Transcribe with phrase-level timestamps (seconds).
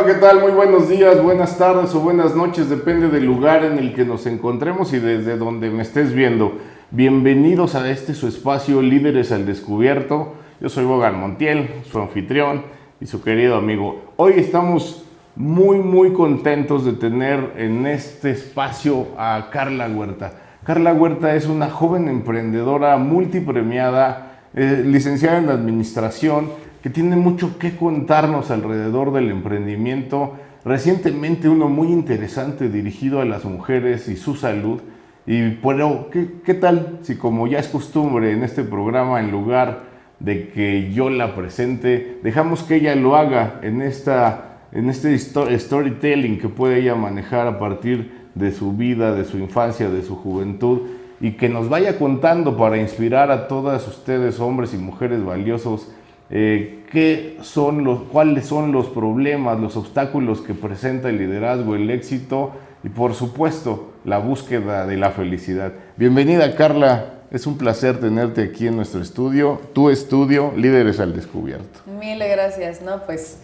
[0.00, 0.40] Hola, ¿qué tal?
[0.40, 4.24] Muy buenos días, buenas tardes o buenas noches, depende del lugar en el que nos
[4.24, 6.56] encontremos y desde donde me estés viendo.
[6.90, 10.36] Bienvenidos a este su espacio Líderes al Descubierto.
[10.58, 12.62] Yo soy Bogan Montiel, su anfitrión
[12.98, 14.00] y su querido amigo.
[14.16, 15.04] Hoy estamos
[15.36, 20.32] muy, muy contentos de tener en este espacio a Carla Huerta.
[20.64, 26.48] Carla Huerta es una joven emprendedora multipremiada, eh, licenciada en administración,
[26.82, 30.34] que tiene mucho que contarnos alrededor del emprendimiento.
[30.64, 34.80] Recientemente uno muy interesante dirigido a las mujeres y su salud.
[35.26, 39.90] Y bueno, ¿qué, ¿qué, tal si como ya es costumbre en este programa, en lugar
[40.20, 46.38] de que yo la presente, dejamos que ella lo haga en, esta, en este storytelling
[46.38, 50.82] que puede ella manejar a partir de su vida, de su infancia, de su juventud,
[51.20, 55.90] y que nos vaya contando para inspirar a todas ustedes, hombres y mujeres valiosos,
[56.30, 61.90] eh, qué son los, cuáles son los problemas, los obstáculos que presenta el liderazgo, el
[61.90, 62.52] éxito
[62.84, 65.72] y por supuesto la búsqueda de la felicidad.
[65.96, 71.80] Bienvenida Carla, es un placer tenerte aquí en nuestro estudio, tu estudio, Líderes al Descubierto.
[71.86, 73.02] Mil gracias, ¿no?
[73.04, 73.38] Pues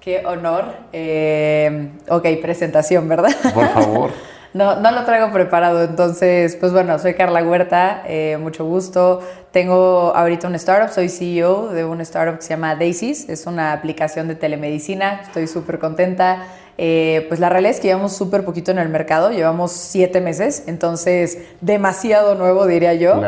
[0.00, 0.64] qué honor.
[0.92, 3.34] Eh, ok, presentación, ¿verdad?
[3.54, 4.10] Por favor.
[4.54, 9.20] No, no lo traigo preparado, entonces, pues bueno, soy Carla Huerta, eh, mucho gusto.
[9.50, 13.72] Tengo ahorita un startup, soy CEO de un startup que se llama Daisies, es una
[13.72, 16.44] aplicación de telemedicina, estoy súper contenta.
[16.76, 20.64] Eh, pues la realidad es que llevamos súper poquito en el mercado, llevamos siete meses,
[20.66, 23.22] entonces demasiado nuevo diría yo.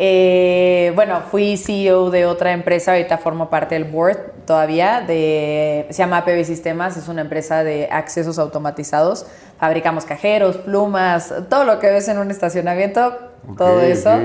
[0.00, 5.98] Eh, bueno, fui CEO de otra empresa, ahorita formo parte del board todavía, de, se
[5.98, 9.26] llama PB Sistemas, es una empresa de accesos automatizados.
[9.58, 13.12] Fabricamos cajeros, plumas, todo lo que ves en un estacionamiento,
[13.56, 14.20] todo eso.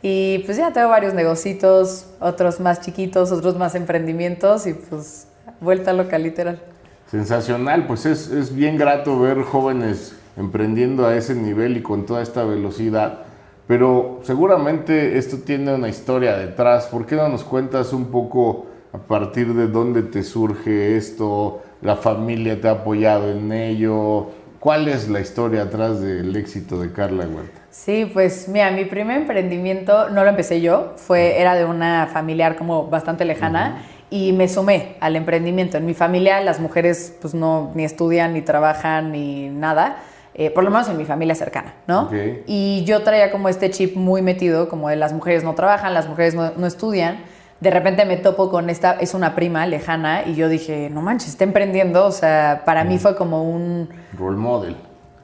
[0.00, 5.26] Y pues ya tengo varios negocios, otros más chiquitos, otros más emprendimientos y pues
[5.60, 6.62] vuelta loca literal.
[7.10, 12.22] Sensacional, pues es, es bien grato ver jóvenes emprendiendo a ese nivel y con toda
[12.22, 13.24] esta velocidad
[13.70, 16.86] pero seguramente esto tiene una historia detrás.
[16.86, 21.62] ¿Por qué no nos cuentas un poco a partir de dónde te surge esto?
[21.80, 24.30] ¿La familia te ha apoyado en ello?
[24.58, 27.60] ¿Cuál es la historia atrás del éxito de Carla Huerta?
[27.70, 32.56] Sí, pues mira, mi primer emprendimiento no lo empecé yo, fue, era de una familiar
[32.56, 35.78] como bastante lejana y me sumé al emprendimiento.
[35.78, 39.98] En mi familia las mujeres pues no ni estudian, ni trabajan, ni nada.
[40.34, 42.08] Eh, por lo menos en mi familia cercana, ¿no?
[42.46, 46.08] Y yo traía como este chip muy metido, como de las mujeres no trabajan, las
[46.08, 47.18] mujeres no, estudian.
[47.60, 51.30] De repente me topo con esta, es una prima lejana, y yo dije, no manches,
[51.30, 52.06] está emprendiendo.
[52.06, 53.88] O sea, para mí fue como un.
[54.16, 54.76] Role model.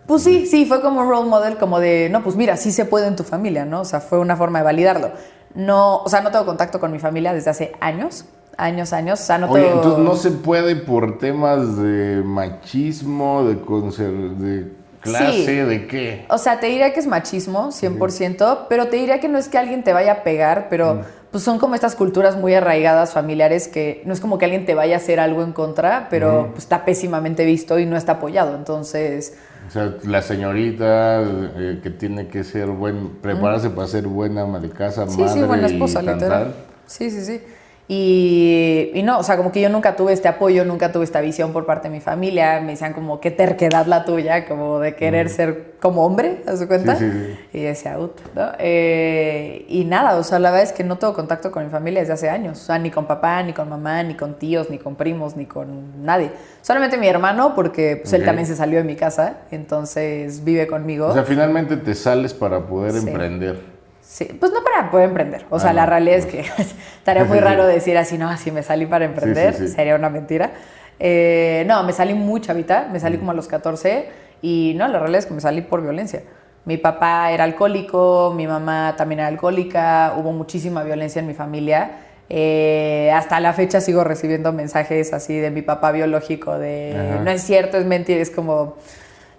[0.06, 2.84] Pues sí, sí, fue como un role model, como de, no, pues mira, sí se
[2.84, 3.81] puede en tu familia, ¿no?
[3.81, 5.12] O sea, fue una forma de validarlo.
[5.55, 9.21] No, o sea, no tengo contacto con mi familia desde hace años, años, años.
[9.21, 14.73] O sea, no Oye, entonces no se puede por temas de machismo, de, de
[15.11, 16.25] ¿Clase de qué?
[16.28, 19.59] O sea, te diría que es machismo, 100%, pero te diría que no es que
[19.59, 21.00] alguien te vaya a pegar, pero mm.
[21.31, 24.75] pues son como estas culturas muy arraigadas, familiares, que no es como que alguien te
[24.75, 28.55] vaya a hacer algo en contra, pero pues, está pésimamente visto y no está apoyado.
[28.56, 29.37] Entonces...
[29.69, 34.61] O sea, la señorita eh, que tiene que ser buen, prepararse para ser buena ama
[34.61, 36.55] de casa, sí, Sí, buena esposa, literal.
[36.87, 37.41] Sí, sí, sí.
[37.89, 41.21] Y, y, no, o sea, como que yo nunca tuve este apoyo, nunca tuve esta
[41.21, 42.61] visión por parte de mi familia.
[42.61, 46.67] Me decían como, qué terquedad la tuya, como de querer ser como hombre, ¿a su
[46.67, 46.97] cuenta?
[46.97, 48.51] Sí, sí, Y decía, ut, ¿no?
[48.59, 52.01] Eh, y nada, o sea, la verdad es que no tengo contacto con mi familia
[52.01, 52.61] desde hace años.
[52.61, 55.47] O sea, ni con papá, ni con mamá, ni con tíos, ni con primos, ni
[55.47, 56.33] con nadie.
[56.63, 61.07] Solamente mi hermano, porque pues, él también se salió de mi casa, entonces vive conmigo.
[61.07, 63.75] O sea, finalmente te sales para poder emprender.
[64.16, 65.44] Sí, pues no para poder emprender.
[65.50, 66.41] O sea, la realidad es que
[66.99, 70.53] estaría muy raro decir así, no, así me salí para emprender, sería una mentira.
[70.99, 74.09] Eh, no, me salí muy chavita, me salí como a los 14
[74.41, 76.22] y no, la realidad es que me salí por violencia.
[76.65, 81.91] Mi papá era alcohólico, mi mamá también era alcohólica, hubo muchísima violencia en mi familia.
[82.31, 87.43] Eh, hasta la fecha sigo recibiendo mensajes así de mi papá biológico de no es
[87.43, 88.79] cierto, es mentira, es como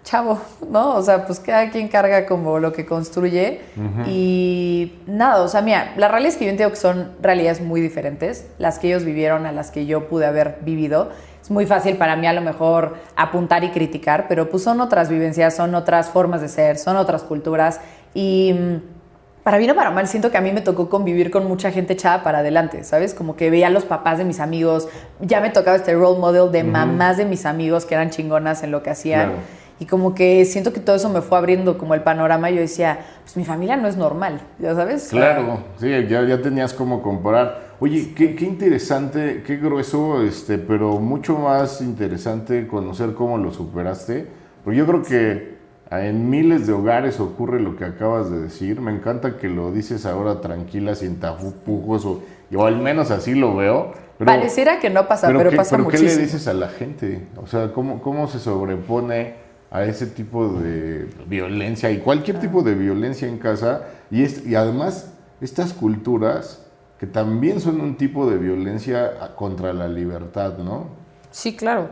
[0.07, 0.39] chavo,
[0.69, 0.95] ¿no?
[0.95, 3.59] O sea, pues cada quien carga como lo que construye
[4.07, 7.81] y nada, o sea, mira, la realidad es que yo entiendo que son realidades muy
[7.81, 11.09] diferentes, las que ellos vivieron a las que yo pude haber vivido.
[11.41, 15.09] Es muy fácil para mí a lo mejor apuntar y criticar, pero pues son otras
[15.09, 17.81] vivencias, son otras formas de ser, son otras culturas
[18.13, 21.45] y mm, para bien o para mal, siento que a mí me tocó convivir con
[21.47, 23.13] mucha gente echada para adelante, ¿sabes?
[23.13, 24.87] Como que veía a los papás de mis amigos,
[25.19, 28.71] ya me tocaba este role model de mamás de mis amigos que eran chingonas en
[28.71, 29.33] lo que hacían.
[29.79, 32.49] Y como que siento que todo eso me fue abriendo como el panorama.
[32.49, 35.09] Yo decía, pues mi familia no es normal, ¿ya sabes?
[35.09, 37.67] Claro, sí, ya, ya tenías como comparar.
[37.79, 44.25] Oye, qué, qué, interesante, qué grueso, este, pero mucho más interesante conocer cómo lo superaste.
[44.63, 45.57] Porque yo creo que
[45.91, 48.81] en miles de hogares ocurre lo que acabas de decir.
[48.81, 52.23] Me encanta que lo dices ahora tranquila, sin tapujos, o,
[52.55, 53.93] o al menos así lo veo.
[54.25, 57.27] Pareciera que no pasa, pero, pasa pero ¿Qué le dices a la gente?
[57.35, 62.75] O sea, ¿cómo, cómo se sobrepone a ese tipo de violencia y cualquier tipo de
[62.75, 63.83] violencia en casa?
[64.09, 66.63] Y, es, y además, estas culturas
[66.99, 70.87] que también son un tipo de violencia contra la libertad, ¿no?
[71.31, 71.89] Sí, claro.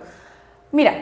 [0.72, 0.94] Mira,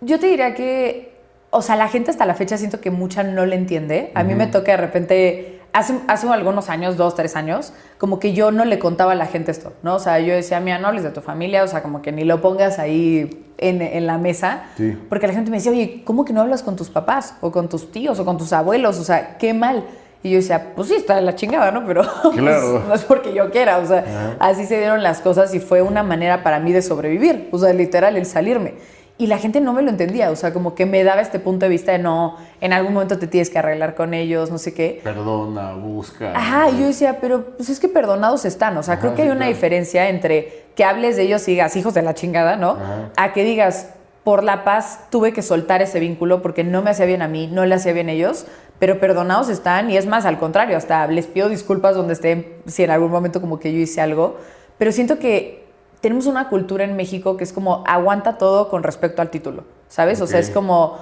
[0.00, 1.16] yo te diría que,
[1.50, 4.12] o sea, la gente hasta la fecha siento que mucha no le entiende.
[4.14, 8.32] A mí me toca de repente, hace, hace algunos años, dos, tres años, como que
[8.32, 9.96] yo no le contaba a la gente esto, ¿no?
[9.96, 12.24] O sea, yo decía, mira, no hables de tu familia, o sea, como que ni
[12.24, 14.96] lo pongas ahí en, en la mesa, sí.
[15.08, 17.68] porque la gente me decía, oye, ¿cómo que no hablas con tus papás, o con
[17.68, 18.98] tus tíos, o con tus abuelos?
[18.98, 19.84] O sea, qué mal.
[20.22, 21.86] Y yo decía, pues sí, está de la chingada, ¿no?
[21.86, 25.60] Pero pues, no es porque yo quiera, o sea, así se dieron las cosas y
[25.60, 28.74] fue una manera para mí de sobrevivir, o sea, literal, el salirme.
[29.18, 31.64] Y la gente no me lo entendía, o sea, como que me daba este punto
[31.64, 34.74] de vista de no, en algún momento te tienes que arreglar con ellos, no sé
[34.74, 35.00] qué.
[35.02, 36.32] Perdona, busca.
[36.36, 39.30] Ajá, y yo decía, pero pues es que perdonados están, o sea, creo que hay
[39.30, 42.76] una diferencia entre que hables de ellos y digas, hijos de la chingada, ¿no?
[43.16, 43.88] A que digas,
[44.22, 47.46] por la paz tuve que soltar ese vínculo porque no me hacía bien a mí,
[47.46, 48.44] no le hacía bien a ellos,
[48.78, 52.82] pero perdonados están y es más, al contrario, hasta les pido disculpas donde estén, si
[52.82, 54.36] en algún momento como que yo hice algo,
[54.78, 55.65] pero siento que
[56.06, 60.20] tenemos una cultura en México que es como aguanta todo con respecto al título, ¿sabes?
[60.20, 60.98] O sea, es como,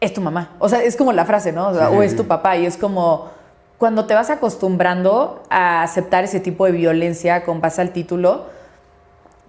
[0.00, 1.68] es tu mamá, o sea, es como la frase, ¿no?
[1.68, 3.28] O, es tu papá y es como
[3.78, 8.46] cuando te vas acostumbrando a aceptar ese tipo de violencia con base al título,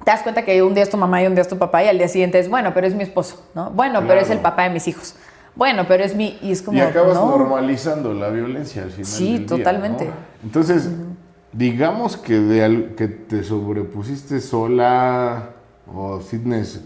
[0.05, 1.83] te das cuenta que un día es tu mamá y un día es tu papá
[1.83, 3.71] y al día siguiente es, bueno, pero es mi esposo, ¿no?
[3.71, 5.15] Bueno, pero es el papá de mis hijos.
[5.55, 6.37] Bueno, pero es mi...
[6.43, 6.77] Y es como...
[6.77, 9.05] Y acabas normalizando la violencia al final.
[9.05, 10.11] Sí, totalmente.
[10.43, 10.87] Entonces,
[11.53, 15.51] digamos que, de, que te sobrepusiste sola
[15.87, 16.81] o fitness,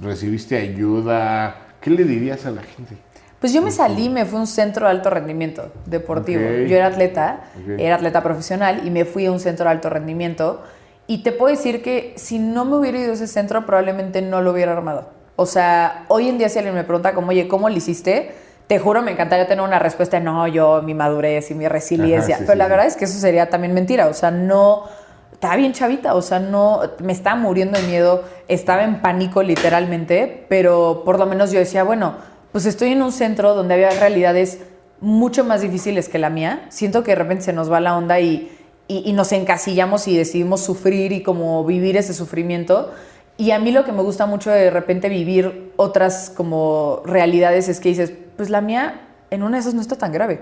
[0.00, 2.96] recibiste ayuda, ¿qué le dirías a la gente?
[3.40, 6.40] Pues yo me salí, me fui a un centro de alto rendimiento deportivo.
[6.40, 7.44] Yo era atleta,
[7.76, 10.62] era atleta profesional y me fui a un centro de alto rendimiento.
[11.06, 14.40] Y te puedo decir que si no me hubiera ido a ese centro, probablemente no
[14.40, 15.10] lo hubiera armado.
[15.36, 18.32] O sea, hoy en día si alguien me pregunta como, oye, ¿cómo lo hiciste?
[18.66, 22.38] Te juro, me encantaría tener una respuesta no, yo, mi madurez y mi resiliencia.
[22.40, 24.06] Pero la verdad es que eso sería también mentira.
[24.06, 24.84] O sea, no...
[25.32, 26.80] Estaba bien chavita, o sea, no...
[27.00, 31.84] Me estaba muriendo de miedo, estaba en pánico literalmente, pero por lo menos yo decía,
[31.84, 32.14] bueno,
[32.52, 34.60] pues estoy en un centro donde había realidades
[35.00, 36.64] mucho más difíciles que la mía.
[36.70, 38.50] Siento que de repente se nos va la onda y,
[38.88, 42.90] y, y nos encasillamos y decidimos sufrir y como vivir ese sufrimiento.
[43.36, 47.80] Y a mí lo que me gusta mucho de, repente vivir otras como realidades es
[47.80, 49.00] que dices, pues la mía
[49.30, 50.40] en una de esas no está tan grave.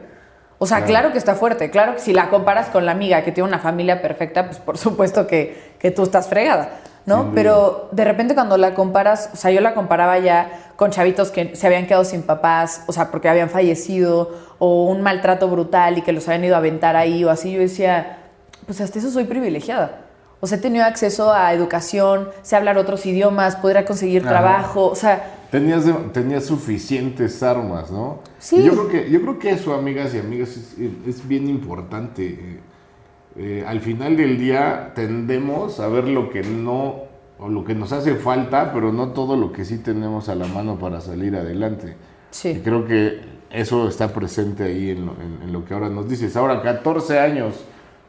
[0.59, 1.11] O sea, claro.
[1.11, 4.01] que está fuerte, claro que si la comparas con la amiga que tiene una familia
[4.01, 6.75] perfecta, pues por supuesto que, que tú estás fregada,
[7.05, 7.33] ¿no?
[7.35, 11.57] Pero de repente cuando la comparas, o sea, yo la comparaba ya con chavitos que
[11.57, 14.31] se habían quedado sin papás, o sea, porque habían fallecido,
[14.61, 17.59] o un maltrato brutal y que los habían ido a aventar ahí o así, yo
[17.59, 18.19] decía,
[18.65, 20.03] pues hasta eso soy privilegiada.
[20.39, 24.95] O sea, he tenido acceso a educación, sé hablar otros idiomas, podría conseguir trabajo, o
[24.95, 25.39] sea...
[25.53, 25.85] Tenías,
[26.15, 28.21] tenías suficientes armas, ¿no?
[28.39, 28.65] Sí.
[28.65, 30.57] yo creo que, yo creo que eso, amigas y amigas,
[31.07, 32.61] es, bien importante.
[33.37, 37.03] Eh, al final del día tendemos a ver lo que no,
[37.39, 40.47] o lo que nos hace falta, pero no todo lo que sí tenemos a la
[40.47, 41.97] mano para salir adelante.
[42.31, 42.49] Sí.
[42.49, 45.13] Y creo que eso está presente ahí en lo,
[45.45, 46.35] en lo que ahora nos dices.
[46.35, 47.63] Ahora, 14 años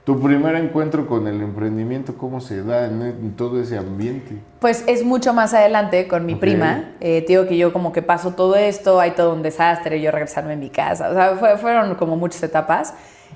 [0.03, 4.38] tu primer encuentro con el emprendimiento, ¿cómo se da en, todo ese ambiente?
[4.60, 6.91] Pues es mucho más adelante con mi prima.
[7.00, 10.12] Eh, te digo que yo como que paso todo esto, hay todo un desastre, yo
[10.12, 11.10] regresarme a mi casa.
[11.10, 12.93] O sea, fueron como muchas etapas.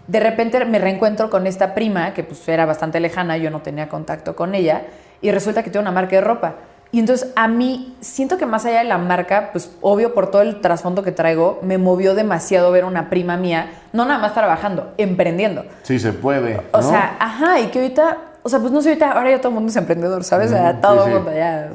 [0.07, 3.88] De repente me reencuentro con esta prima, que pues era bastante lejana, yo no tenía
[3.88, 4.83] contacto con ella,
[5.21, 6.55] y resulta que tiene una marca de ropa.
[6.91, 10.41] Y entonces a mí, siento que más allá de la marca, pues obvio por todo
[10.41, 14.94] el trasfondo que traigo, me movió demasiado ver una prima mía, no nada más trabajando,
[14.98, 15.65] emprendiendo.
[15.84, 16.62] Sí, se puede.
[16.72, 18.17] O sea, ajá, y que ahorita
[18.48, 20.54] o sea, pues no sé, ahorita, ahora ya todo el mundo es emprendedor, ¿sabes?
[20.54, 21.70] O sea, todo el mundo ya.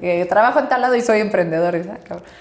[0.00, 1.80] Que trabajo en tal lado y soy emprendedor.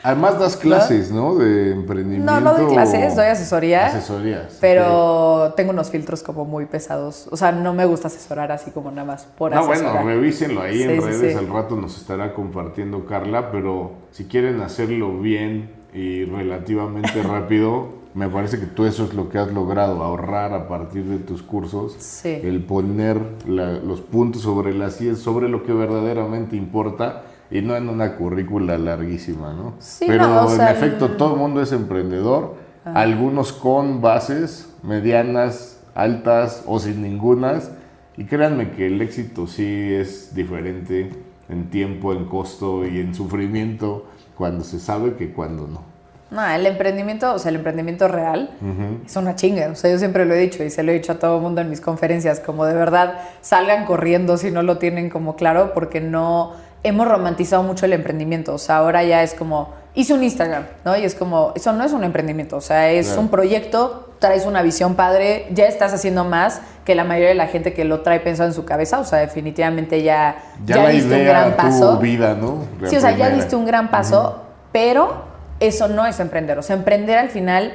[0.01, 1.35] Además das clases, ¿no?
[1.35, 2.25] De emprendimiento.
[2.25, 3.85] No, no doy clases, doy asesoría.
[3.85, 4.57] Asesorías.
[4.59, 7.27] Pero tengo unos filtros como muy pesados.
[7.29, 10.81] O sea, no me gusta asesorar así como nada más por No, bueno, revísenlo ahí
[10.81, 11.37] en redes.
[11.37, 18.29] Al rato nos estará compartiendo Carla, pero si quieren hacerlo bien y relativamente rápido me
[18.29, 22.23] parece que tú eso es lo que has logrado, ahorrar a partir de tus cursos,
[22.23, 27.89] el poner los puntos sobre las IES, sobre lo que verdaderamente importa y no en
[27.89, 29.73] una currícula larguísima, ¿no?
[29.79, 32.55] Sí, Pero en efecto, todo el mundo es emprendedor,
[32.85, 37.71] algunos con bases medianas, altas o sin ningunas,
[38.15, 41.11] y créanme que el éxito sí es diferente
[41.49, 44.05] en tiempo, en costo y en sufrimiento
[44.37, 45.94] cuando se sabe que cuando no.
[46.35, 48.49] No, el emprendimiento, o sea, el emprendimiento real
[49.05, 49.69] es una chinga.
[49.69, 51.41] O sea, yo siempre lo he dicho y se lo he dicho a todo el
[51.41, 55.73] mundo en mis conferencias, como de verdad salgan corriendo si no lo tienen como claro,
[55.73, 58.53] porque no hemos romantizado mucho el emprendimiento.
[58.53, 60.97] O sea, ahora ya es como, hice un Instagram, ¿no?
[60.97, 64.61] Y es como, eso no es un emprendimiento, o sea, es un proyecto, traes una
[64.61, 68.19] visión padre, ya estás haciendo más que la mayoría de la gente que lo trae
[68.19, 71.97] pensado en su cabeza, o sea, definitivamente ya, ya, diste un gran paso.
[71.97, 72.65] vida, ¿no?
[72.87, 76.57] sí, o sea, ya diste un gran paso, pero eso no es emprender.
[76.57, 77.73] O sea, emprender al final,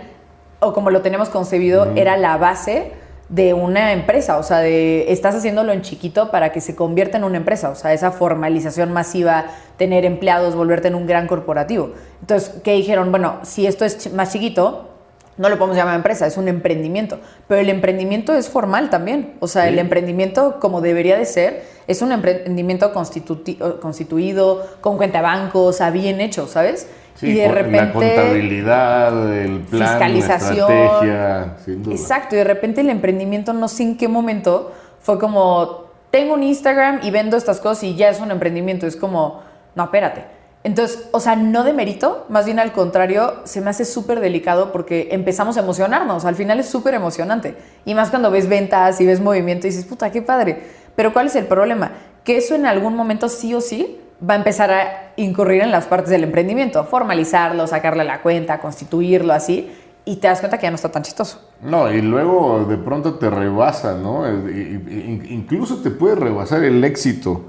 [0.61, 2.93] o como lo tenemos concebido, era la base
[3.31, 7.23] de una empresa, o sea, de estás haciéndolo en chiquito para que se convierta en
[7.23, 9.45] una empresa, o sea, esa formalización masiva,
[9.77, 11.93] tener empleados, volverte en un gran corporativo.
[12.21, 13.13] Entonces, ¿qué dijeron?
[13.13, 14.89] Bueno, si esto es más chiquito,
[15.37, 19.47] no lo podemos llamar empresa, es un emprendimiento, pero el emprendimiento es formal también, o
[19.47, 25.63] sea, el emprendimiento como debería de ser, es un emprendimiento constituido, con cuenta de banco,
[25.63, 26.89] o sea, bien hecho, ¿sabes?
[27.23, 27.77] Y de repente.
[27.79, 30.69] La contabilidad, el plan, fiscalización.
[30.69, 31.95] La estrategia, sin duda.
[31.95, 36.43] Exacto, y de repente el emprendimiento, no sé en qué momento, fue como: tengo un
[36.43, 38.87] Instagram y vendo estas cosas y ya es un emprendimiento.
[38.87, 39.43] Es como,
[39.75, 40.25] no, espérate.
[40.63, 44.73] Entonces, o sea, no de mérito, más bien al contrario, se me hace súper delicado
[44.73, 46.27] porque empezamos a emocionarnos.
[46.27, 47.57] Al final es súper emocionante.
[47.87, 50.63] Y más cuando ves ventas y ves movimiento y dices, puta, qué padre.
[50.97, 51.93] Pero ¿cuál es el problema?
[52.25, 53.99] Que eso en algún momento sí o sí
[54.29, 59.33] va a empezar a incurrir en las partes del emprendimiento, formalizarlo, sacarle la cuenta, constituirlo
[59.33, 59.71] así,
[60.05, 61.41] y te das cuenta que ya no está tan chistoso.
[61.63, 64.25] No, y luego de pronto te rebasa, ¿no?
[64.29, 67.43] Incluso te puede rebasar el éxito.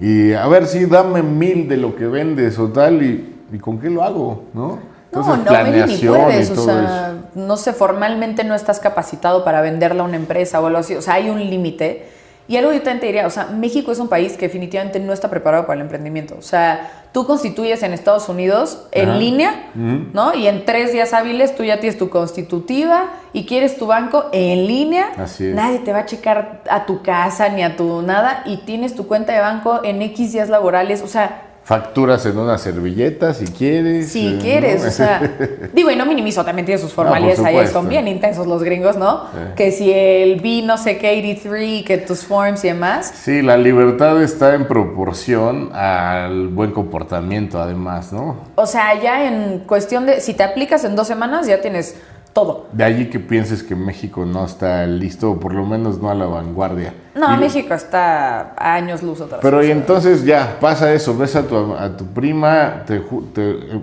[0.00, 3.90] Y a ver, si dame mil de lo que vendes o tal, y, con qué
[3.90, 4.78] lo hago, ¿no?
[5.06, 9.60] Entonces, no, no, planeación ni puedes, o sea, no sé, formalmente no estás capacitado para
[9.60, 12.08] venderla a una empresa o algo así, o sea, hay un límite
[12.52, 15.14] y algo yo también te diría, o sea, México es un país que definitivamente no
[15.14, 16.36] está preparado para el emprendimiento.
[16.38, 20.34] O sea, tú constituyes en Estados Unidos en línea, ¿no?
[20.34, 24.66] Y en tres días hábiles tú ya tienes tu constitutiva y quieres tu banco en
[24.66, 25.12] línea.
[25.16, 25.54] Así es.
[25.54, 29.06] Nadie te va a checar a tu casa ni a tu nada y tienes tu
[29.06, 31.00] cuenta de banco en X días laborales.
[31.00, 34.10] O sea, Facturas en una servilleta si quieres.
[34.10, 35.20] Si eh, quieres, o sea.
[35.72, 39.26] digo, y no minimizo, también tiene sus formalidades ahí, son bien intensos los gringos, ¿no?
[39.54, 43.12] Que si el B no sé qué, 83, que tus forms y demás.
[43.14, 48.38] Sí, la libertad está en proporción al buen comportamiento, además, ¿no?
[48.56, 50.20] O sea, ya en cuestión de.
[50.20, 51.94] Si te aplicas en dos semanas, ya tienes
[52.32, 52.66] todo.
[52.72, 56.14] De allí que pienses que México no está listo, o por lo menos no a
[56.14, 56.94] la vanguardia.
[57.14, 59.42] No, México está a años luz otra vez.
[59.42, 62.84] Pero y entonces ya pasa eso, ves a tu, a tu prima,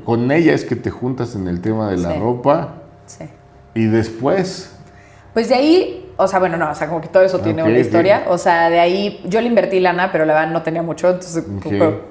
[0.04, 2.76] con ella es que te juntas en el tema de la ropa.
[3.06, 3.26] Sí.
[3.76, 4.76] Y después...
[5.34, 7.80] Pues de ahí o sea, bueno, no, o sea, como que todo eso tiene una
[7.80, 8.26] historia.
[8.28, 11.46] O sea, de ahí yo le invertí lana, pero la verdad no tenía mucho, entonces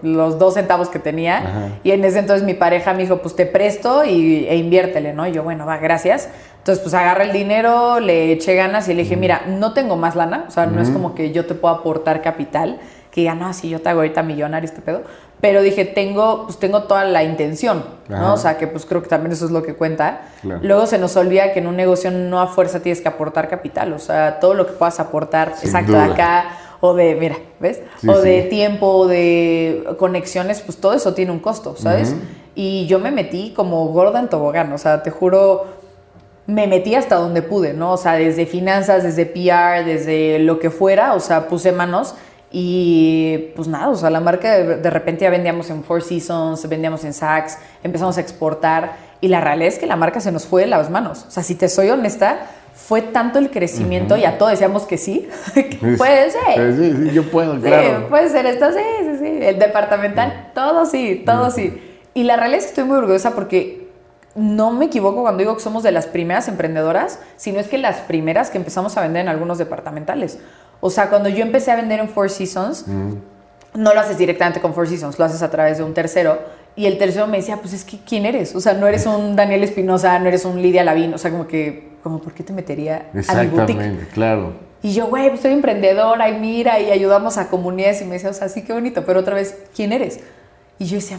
[0.02, 1.78] los dos centavos que tenía.
[1.84, 5.26] Y en ese entonces mi pareja me dijo, pues te presto y, e inviértele, ¿no?
[5.26, 6.30] Y yo, bueno, va, gracias.
[6.56, 10.16] Entonces, pues agarra el dinero, le eché ganas y le dije, mira, no tengo más
[10.16, 12.78] lana, o sea, no es como que yo te pueda aportar capital,
[13.24, 15.02] que no, si yo te hago ahorita millonario este pedo.
[15.40, 18.34] Pero dije, tengo, pues tengo toda la intención, ¿no?
[18.34, 20.22] O sea, que pues creo que también eso es lo que cuenta.
[20.42, 23.92] Luego se nos olvida que en un negocio no a fuerza tienes que aportar capital,
[23.92, 27.80] o sea, todo lo que puedas aportar, exacto, de acá, o de, mira, ¿ves?
[28.06, 32.14] o de tiempo, o de conexiones, pues todo eso tiene un costo, ¿sabes?
[32.56, 35.66] Y yo me metí como gorda en tobogán, o sea, te juro,
[36.46, 37.92] me metí hasta donde pude, ¿no?
[37.92, 42.16] O sea, desde finanzas, desde PR, desde lo que fuera, o sea, puse manos
[42.50, 47.04] y pues nada, o sea, la marca de, repente ya vendíamos en Four Seasons, vendíamos
[47.04, 50.62] en Saks, empezamos a exportar y la realidad es que la marca se nos fue
[50.62, 51.26] de las manos.
[51.28, 54.96] O sea, si te soy honesta, fue tanto el crecimiento y a todos decíamos que
[54.96, 55.28] sí.
[55.98, 56.74] puede ser.
[56.74, 58.08] Sí, sí, yo puedo, claro.
[58.08, 59.38] puede ser esto, sí, sí, sí.
[59.42, 61.82] El departamental, todo sí, todo sí.
[62.14, 63.88] Y la realidad es que estoy muy orgullosa porque
[64.34, 67.98] no me equivoco cuando digo que somos de las primeras emprendedoras, sino es que las
[67.98, 70.38] primeras que empezamos a vender en algunos departamentales.
[70.80, 72.86] O sea, cuando yo empecé a vender en Four Seasons,
[73.74, 76.38] no lo haces directamente con Four Seasons, lo haces a través de un tercero.
[76.76, 78.54] Y el tercero me decía, pues es que, ¿quién eres?
[78.54, 81.12] O sea, no eres un Daniel Espinosa, no eres un Lidia Lavín.
[81.12, 84.08] O sea, como que, como, ¿por qué te metería a mi boutique?
[84.14, 84.52] claro.
[84.80, 88.00] Y yo, güey, pues soy emprendedora y mira, y ayudamos a comunidades.
[88.00, 89.04] Y me decía, o sea, sí, qué bonito.
[89.04, 90.20] Pero otra vez, ¿quién eres?
[90.78, 91.18] Y yo decía,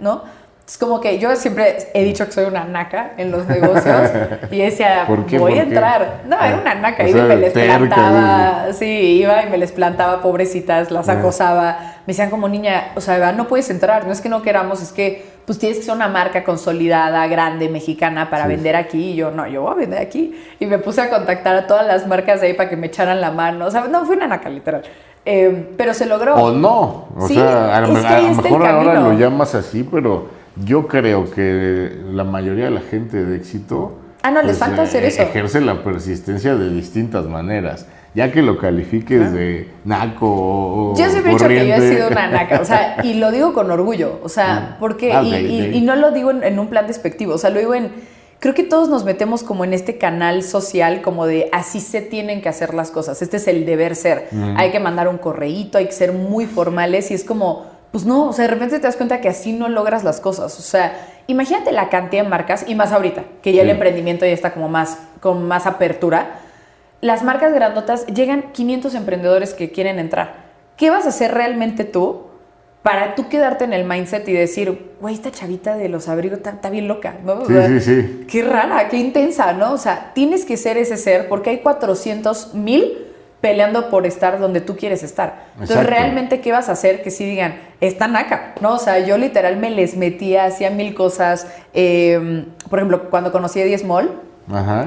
[0.00, 0.24] ¿no?
[0.68, 4.10] Es como que yo siempre he dicho que soy una naca en los negocios
[4.50, 6.20] y decía, voy a entrar.
[6.26, 7.08] No, era una naca.
[7.08, 11.94] y me les plantaba, sí, iba y me les plantaba, pobrecitas, las acosaba.
[12.06, 14.92] Me decían como niña, o sea, no puedes entrar, no es que no queramos, es
[14.92, 19.12] que pues tienes que ser una marca consolidada, grande, mexicana para vender aquí.
[19.12, 20.38] Y yo, no, yo voy a vender aquí.
[20.60, 23.22] Y me puse a contactar a todas las marcas de ahí para que me echaran
[23.22, 23.64] la mano.
[23.64, 24.82] O sea, no, fue una naca, literal.
[25.24, 26.34] Eh, pero se logró.
[26.34, 27.08] O no.
[27.16, 32.66] O sea, a, lo mejor ahora lo llamas así, pero yo creo que la mayoría
[32.66, 33.98] de la gente de éxito.
[34.22, 35.22] Ah, no, les pues, falta hacer eh, eso.
[35.22, 37.86] Ejerce la persistencia de distintas maneras.
[38.14, 40.94] Ya que lo califiques de naco o.
[40.96, 43.52] Yo siempre he dicho que yo he sido una naca, o sea, y lo digo
[43.52, 45.12] con orgullo, o sea, porque.
[45.12, 47.92] Ah, y, no lo digo en, un plan despectivo, o sea, lo digo en.
[48.40, 52.40] Creo que todos nos metemos como en este canal social, como de así se tienen
[52.40, 53.20] que hacer las cosas.
[53.20, 54.28] Este es el deber ser.
[54.56, 58.28] Hay que mandar un correíto, hay que ser muy formales y es como pues no,
[58.28, 60.58] o sea, de repente te das cuenta que así no logras las cosas.
[60.58, 64.32] O sea, imagínate la cantidad de marcas, y más ahorita, que ya el emprendimiento ya
[64.32, 66.40] está como más, con más apertura.
[67.00, 70.48] Las marcas grandotas llegan 500 emprendedores que quieren entrar.
[70.76, 72.28] ¿Qué vas a hacer realmente tú
[72.82, 76.70] para tú quedarte en el mindset y decir, güey, esta chavita de los abrigos está,
[76.70, 77.44] bien loca, ¿no?
[77.44, 78.26] sí, sí, sí.
[78.28, 79.72] Qué rara, qué intensa, ¿no?
[79.72, 83.07] O sea, tienes que ser ese ser porque hay 400 mil
[83.40, 85.44] peleando por estar donde tú quieres estar.
[85.60, 87.02] Entonces, realmente, ¿qué vas a hacer?
[87.02, 88.74] Que si digan, están acá, ¿no?
[88.74, 91.46] O sea, yo literal me les metía, hacía mil cosas.
[91.72, 94.10] Em, por ejemplo, cuando conocí a Diez Mall,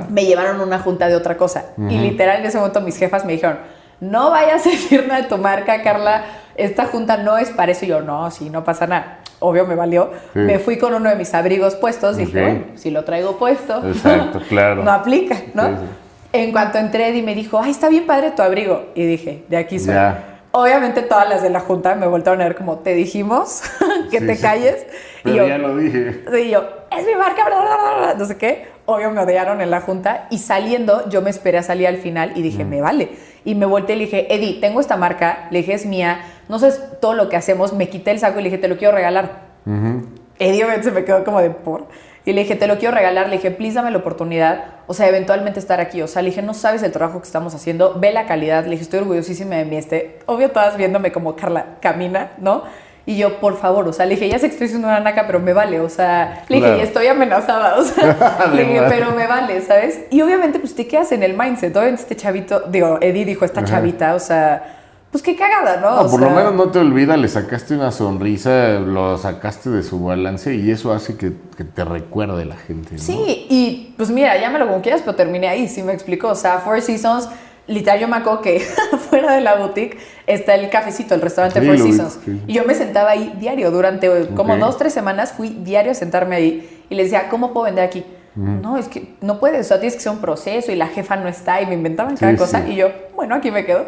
[0.09, 1.65] me llevaron a una junta de otra cosa.
[1.89, 3.59] Y literal, en ese momento mis jefas me dijeron,
[4.01, 6.23] no vayas a decir nada de tu marca, Carla.
[6.55, 7.85] Esta junta no es para eso.
[7.85, 9.19] Y yo, no, sí, no pasa nada.
[9.39, 10.11] Obvio, me valió.
[10.33, 12.17] Me fui con uno de mis abrigos puestos.
[12.17, 14.83] y Dije, bueno, si lo traigo puesto, Exacto, claro.
[14.83, 15.69] no aplica, ¿no?
[16.33, 18.85] En cuanto entré, Eddie me dijo, ay, está bien padre tu abrigo.
[18.95, 19.95] Y dije, de aquí soy.
[20.53, 23.61] Obviamente todas las de la junta me voltaron a ver como, te dijimos
[24.11, 24.85] que te calles.
[25.23, 26.23] y yo, ya lo dije.
[26.43, 27.45] Y yo, es mi marca,
[28.17, 28.65] no sé qué.
[28.85, 32.33] Obvio me odiaron en la junta y saliendo yo me esperé a salir al final
[32.35, 33.09] y dije, me vale.
[33.45, 36.59] Y me volteé y le dije, Eddie, tengo esta marca, le dije, es mía, no
[36.59, 38.93] sé todo lo que hacemos, me quité el saco y le dije, te lo quiero
[38.93, 39.43] regalar.
[40.37, 41.87] Eddie obviamente se me quedó como de por.
[42.25, 43.27] Y le dije, te lo quiero regalar.
[43.29, 44.65] Le dije, please dame la oportunidad.
[44.87, 46.01] O sea, eventualmente estar aquí.
[46.01, 47.95] O sea, le dije, no sabes el trabajo que estamos haciendo.
[47.99, 48.63] Ve la calidad.
[48.65, 49.77] Le dije, estoy orgullosísima de mí.
[49.77, 52.63] Este, obvio, todas viéndome como Carla camina, ¿no?
[53.05, 55.25] Y yo, por favor, o sea, le dije, ya sé que estoy siendo una naca,
[55.25, 59.11] pero me vale, o sea, le dije, y estoy amenazada, o sea, le dije, pero
[59.11, 60.01] me vale, ¿sabes?
[60.11, 63.63] Y obviamente, pues te quedas en el mindset, obviamente este chavito, digo, Eddie dijo, esta
[63.63, 64.80] chavita, o sea,
[65.11, 66.03] pues qué cagada, ¿no?
[66.03, 70.01] No, por lo menos no te olvidas, le sacaste una sonrisa, lo sacaste de su
[70.01, 72.93] balance y eso hace que, te recuerde la gente.
[72.93, 72.97] ¿no?
[72.97, 76.29] Sí, y pues mira, llámalo como quieras, pero terminé ahí, sí me explico.
[76.29, 77.27] O sea, Four Seasons,
[77.67, 78.61] literal, yo me acuerdo que
[79.09, 79.97] fuera de la boutique
[80.27, 82.19] está el cafecito, el restaurante Four Seasons.
[82.47, 86.37] Y yo me sentaba ahí diario, durante como dos, tres semanas fui diario a sentarme
[86.37, 88.05] ahí y le decía, ¿cómo puedo vender aquí?
[88.33, 91.17] No, es que no puedes, o sea, tienes que ser un proceso y la jefa
[91.17, 93.87] no está y me inventaban cada cosa y yo, bueno, aquí me quedo.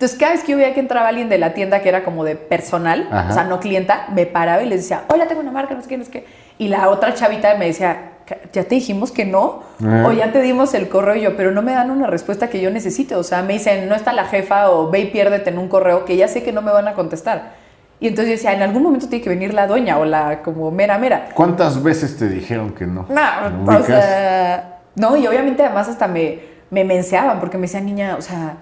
[0.00, 2.24] Entonces, cada vez que yo veía que entraba alguien de la tienda que era como
[2.24, 5.74] de personal, o sea, no clienta, me paraba y les decía, hola, tengo una marca,
[5.74, 6.26] no sé qué, no sé qué.
[6.56, 8.12] Y la otra chavita me decía,
[8.50, 9.62] ya te dijimos que no,
[10.06, 12.62] o ya te dimos el correo y yo, pero no me dan una respuesta que
[12.62, 13.14] yo necesite.
[13.14, 16.06] O sea, me dicen, no está la jefa o ve y piérdete en un correo
[16.06, 17.56] que ya sé que no me van a contestar.
[18.00, 20.70] Y entonces yo decía, en algún momento tiene que venir la dueña o la como
[20.70, 21.28] mera mera.
[21.34, 23.04] ¿Cuántas veces te dijeron que no?
[23.10, 26.38] No, o sea, no, y obviamente además hasta me,
[26.70, 28.56] me menseaban porque me decían, niña, o sea,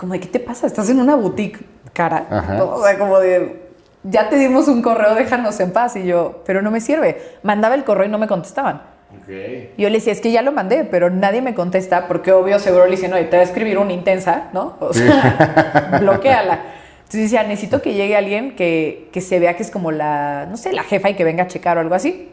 [0.00, 0.66] como de, ¿qué te pasa?
[0.66, 1.60] Estás en una boutique
[1.92, 2.26] cara.
[2.58, 3.68] O sea, como de,
[4.02, 5.94] ya te dimos un correo, déjanos en paz.
[5.96, 7.20] Y yo, pero no me sirve.
[7.42, 8.80] Mandaba el correo y no me contestaban.
[9.22, 9.74] Okay.
[9.76, 12.86] Yo le decía, es que ya lo mandé, pero nadie me contesta, porque obvio seguro
[12.86, 14.76] le dicen, oye, te va a escribir una intensa, ¿no?
[14.80, 16.60] O sea, bloqueala.
[17.00, 20.56] Entonces decía, necesito que llegue alguien que, que se vea que es como la, no
[20.56, 22.30] sé, la jefa y que venga a checar o algo así.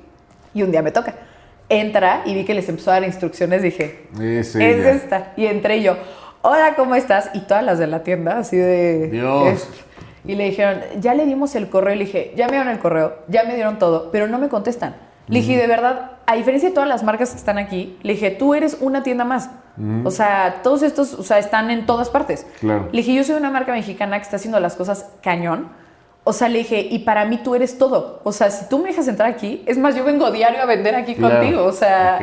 [0.53, 1.15] Y un día me toca.
[1.67, 5.34] Entra y vi que les empezó a dar instrucciones, dije, es esta.
[5.36, 5.97] Y entré yo,
[6.48, 7.30] hola, ¿cómo estás?
[7.34, 9.10] Y todas las de la tienda, así de...
[9.10, 9.68] Dios.
[10.26, 11.94] y le dijeron, ya le dimos el correo.
[11.94, 14.48] Y le dije, ya me dieron el correo, ya me dieron todo, pero no me
[14.48, 14.96] contestan.
[15.28, 18.32] Le dije, de verdad, a diferencia de todas las marcas que están aquí, le dije,
[18.32, 19.50] tú eres una tienda más.
[20.06, 22.48] O sea, todos estos, o sea, están en todas partes.
[22.62, 22.88] Claro.
[22.92, 25.68] Le dije, yo soy una marca mexicana que está haciendo las cosas cañón.
[26.24, 28.22] O sea, le dije, y para mí tú eres todo.
[28.24, 30.96] O sea, si tú me dejas entrar aquí, es más, yo vengo diario a vender
[30.96, 31.66] aquí contigo.
[31.66, 32.20] O sea,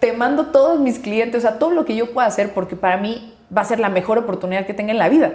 [0.00, 2.96] te mando todos mis clientes, o sea, todo lo que yo pueda hacer, porque para
[2.98, 5.32] mí va a ser la mejor oportunidad que tenga en la vida.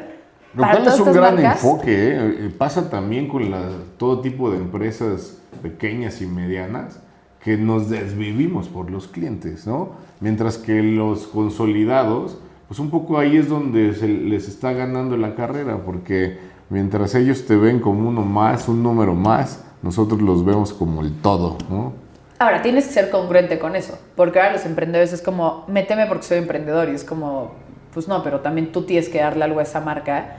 [0.55, 1.91] Lo cual es un gran enfoque.
[1.91, 2.37] ¿eh?
[2.39, 2.51] ¿eh?
[2.55, 3.51] Pasa también con
[3.97, 6.99] todo tipo de empresas pequeñas y medianas
[7.43, 9.91] que nos desvivimos por los clientes, ¿no?
[10.21, 15.35] Mientras que los consolidados, pues un poco ahí es donde se les está ganando la
[15.35, 16.37] carrera, porque
[16.69, 21.13] mientras ellos te ven como uno más, un número más, nosotros los vemos como el
[21.21, 21.93] todo, ¿no?
[22.39, 26.23] Ahora, tienes que ser congruente con eso, porque ahora los emprendedores es como, méteme porque
[26.23, 27.51] soy emprendedor, y es como,
[27.93, 30.37] pues no, pero también tú tienes que darle algo a esa marca,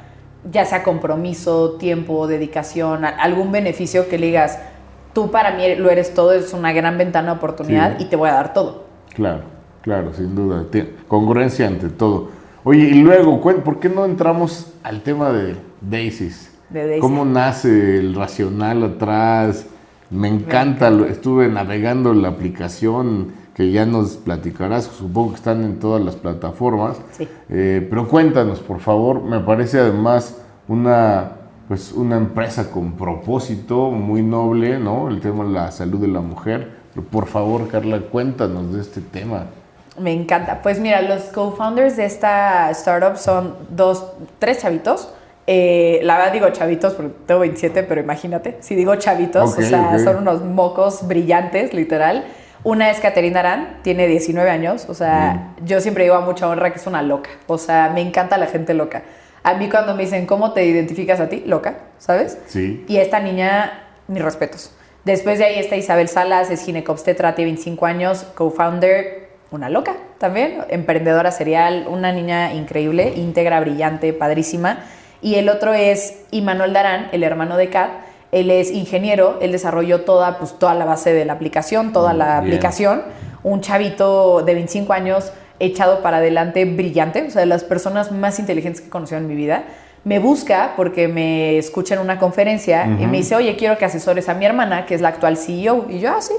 [0.50, 4.58] ya sea compromiso, tiempo, dedicación, algún beneficio que le digas,
[5.12, 8.28] tú para mí lo eres todo, es una gran ventana de oportunidad y te voy
[8.28, 8.84] a dar todo.
[9.14, 9.42] Claro,
[9.82, 10.64] claro, sin duda.
[11.08, 12.28] Congruencia ante todo.
[12.64, 16.50] Oye, y luego, ¿por qué no entramos al tema de Daisies?
[16.70, 17.00] De Daisy.
[17.00, 19.66] ¿Cómo nace el racional atrás?
[20.10, 26.04] Me encanta, estuve navegando la aplicación que ya nos platicarás, supongo que están en todas
[26.04, 26.98] las plataformas.
[27.12, 27.28] Sí.
[27.48, 31.32] Eh, pero cuéntanos, por favor, me parece además una,
[31.68, 35.08] pues una empresa con propósito muy noble, ¿no?
[35.08, 36.84] El tema de la salud de la mujer.
[36.94, 39.46] Pero por favor, Carla, cuéntanos de este tema.
[39.98, 40.60] Me encanta.
[40.62, 44.04] Pues mira, los co-founders de esta startup son dos,
[44.40, 45.08] tres chavitos
[45.46, 49.98] eh, la verdad digo chavitos porque tengo 27, pero imagínate, si digo chavitos, o sea,
[49.98, 52.24] son unos mocos brillantes, literal.
[52.64, 55.66] Una es Caterina Arán, tiene 19 años, o sea, mm.
[55.66, 58.46] yo siempre digo a mucha honra que es una loca, o sea, me encanta la
[58.46, 59.02] gente loca.
[59.42, 61.44] A mí cuando me dicen, ¿cómo te identificas a ti?
[61.46, 62.38] Loca, ¿sabes?
[62.46, 62.82] Sí.
[62.88, 64.72] Y esta niña, mis respetos.
[65.04, 70.64] Después de ahí está Isabel Salas, es ginecobstetra, tiene 25 años, co-founder, una loca también,
[70.70, 74.78] emprendedora serial, una niña increíble, íntegra, brillante, padrísima.
[75.20, 77.90] Y el otro es Immanuel Darán, el hermano de Kat.
[78.34, 82.38] Él es ingeniero, él desarrolló toda, pues, toda la base de la aplicación, toda la
[82.38, 83.02] aplicación.
[83.42, 88.38] Un chavito de 25 años echado para adelante, brillante, o sea, de las personas más
[88.38, 89.64] inteligentes que he conocido en mi vida.
[90.04, 94.28] Me busca porque me escucha en una conferencia y me dice, oye, quiero que asesores
[94.28, 95.86] a mi hermana, que es la actual CEO.
[95.88, 96.34] Y yo, ah, sí.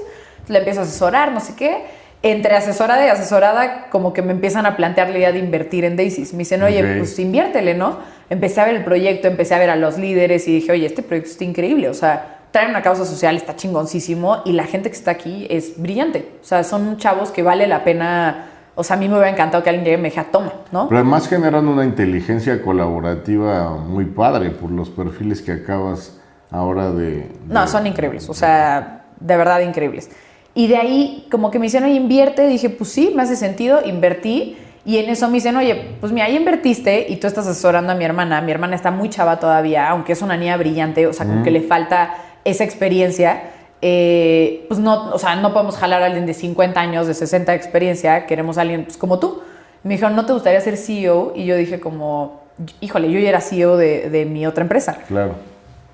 [0.46, 1.82] Le empiezo a asesorar, no sé qué
[2.22, 5.96] entre asesorada y asesorada, como que me empiezan a plantear la idea de invertir en
[5.96, 6.32] Daisies.
[6.32, 7.98] Me dicen, oye, pues inviértele, ¿no?
[8.28, 11.02] Empecé a ver el proyecto, empecé a ver a los líderes y dije, oye, este
[11.02, 11.88] proyecto está increíble.
[11.88, 15.80] O sea, trae una causa social, está chingoncísimo y la gente que está aquí es
[15.80, 16.28] brillante.
[16.42, 18.46] O sea, son chavos que vale la pena.
[18.74, 20.88] O sea, a mí me hubiera encantado que alguien llegue y me dijera, toma, ¿no?
[20.88, 26.18] Pero además generan una inteligencia colaborativa muy padre por los perfiles que acabas
[26.50, 27.30] ahora de...
[27.46, 28.28] No, son increíbles.
[28.28, 30.10] O sea, de verdad increíbles.
[30.54, 32.46] Y de ahí, como que me oye, invierte.
[32.48, 34.56] Dije, pues sí, me hace sentido, invertí.
[34.86, 37.96] Y en eso me dicen, oye, pues mira, ahí invertiste y tú estás asesorando a
[37.96, 38.40] mi hermana.
[38.40, 41.50] Mi hermana está muy chava todavía, aunque es una niña brillante, o sea, como que
[41.50, 43.50] le falta esa experiencia.
[43.82, 47.50] Eh, pues no, o sea, no podemos jalar a alguien de 50 años, de 60
[47.50, 49.42] de experiencia, queremos a alguien pues, como tú.
[49.82, 51.32] Me dijeron, ¿no te gustaría ser CEO?
[51.34, 52.42] Y yo dije como,
[52.80, 54.98] híjole, yo ya era CEO de, de mi otra empresa.
[55.08, 55.34] Claro.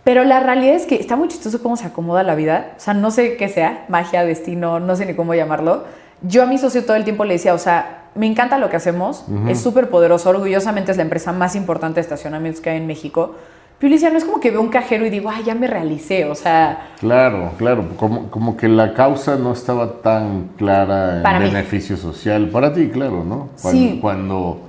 [0.05, 2.73] Pero la realidad es que está muy chistoso cómo se acomoda la vida.
[2.77, 5.85] O sea, no sé qué sea, magia, destino, no sé ni cómo llamarlo.
[6.23, 8.77] Yo a mi socio todo el tiempo le decía, o sea, me encanta lo que
[8.77, 12.87] hacemos, es súper poderoso, orgullosamente es la empresa más importante de estacionamientos que hay en
[12.87, 13.35] México.
[13.79, 15.67] Pero le decía, no es como que veo un cajero y digo, ay, ya me
[15.67, 16.93] realicé, o sea...
[17.01, 22.49] Claro, claro, como, como que la causa no estaba tan clara en beneficio social.
[22.51, 23.49] Para ti, claro, ¿no?
[23.61, 23.99] Cuando, sí.
[24.01, 24.61] Cuando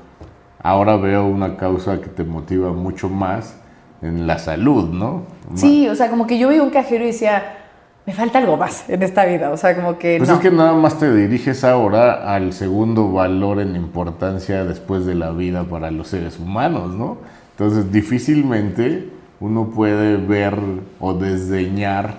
[0.64, 3.56] ahora veo una causa que te motiva mucho más,
[4.04, 5.24] en la salud, ¿no?
[5.56, 7.63] Sí, o sea, como que yo vi un cajero y decía,
[8.06, 10.18] me falta algo más en esta vida, o sea, como que...
[10.18, 15.16] Pues es que nada más te diriges ahora al segundo valor en importancia después de
[15.16, 17.18] la vida para los seres humanos, ¿no?
[17.52, 20.58] Entonces, difícilmente uno puede ver
[21.00, 22.16] o desdeñar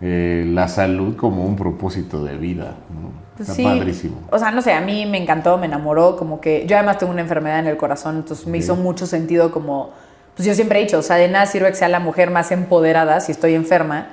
[0.00, 3.10] eh, la salud como un propósito de vida, ¿no?
[3.40, 3.62] Está sí.
[3.62, 4.16] padrísimo.
[4.30, 7.12] O sea, no sé, a mí me encantó, me enamoró, como que yo además tengo
[7.12, 9.90] una enfermedad en el corazón, entonces me hizo mucho sentido como
[10.36, 12.50] pues yo siempre he dicho, o sea, de nada sirve que sea la mujer más
[12.50, 14.06] empoderada si estoy enferma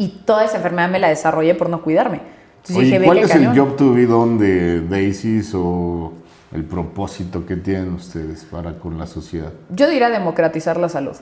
[0.00, 2.22] y toda esa enfermedad me la desarrollé por no cuidarme.
[2.66, 6.14] Entonces ¿Cuál es el job to be done de Daisies o
[6.54, 9.52] el propósito que tienen ustedes para con la sociedad?
[9.68, 11.16] Yo diría democratizar la salud.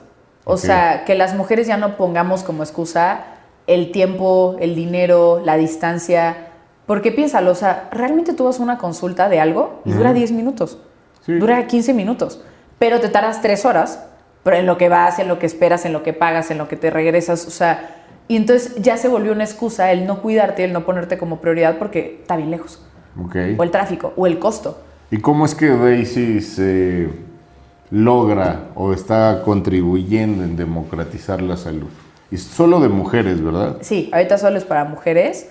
[0.45, 3.25] O sea, que las mujeres ya no pongamos como excusa
[3.67, 6.47] el tiempo, el dinero, la distancia.
[6.85, 10.31] Porque piénsalo, o sea, realmente tú vas a una consulta de algo y dura 10
[10.31, 10.77] minutos.
[11.27, 12.41] Dura 15 minutos.
[12.79, 13.99] Pero te tardas 3 horas
[14.43, 16.67] pero en lo que vas, en lo que esperas, en lo que pagas, en lo
[16.67, 17.98] que te regresas, o sea,
[18.29, 21.79] y entonces ya se volvió una excusa el no cuidarte, el no ponerte como prioridad
[21.79, 22.79] porque está bien lejos.
[23.25, 23.55] Okay.
[23.57, 24.83] O el tráfico, o el costo.
[25.09, 27.09] ¿Y cómo es que Daisy se
[27.89, 31.89] logra o está contribuyendo en democratizar la salud?
[32.29, 33.77] Y solo de mujeres, ¿verdad?
[33.81, 35.49] Sí, ahorita solo es para mujeres.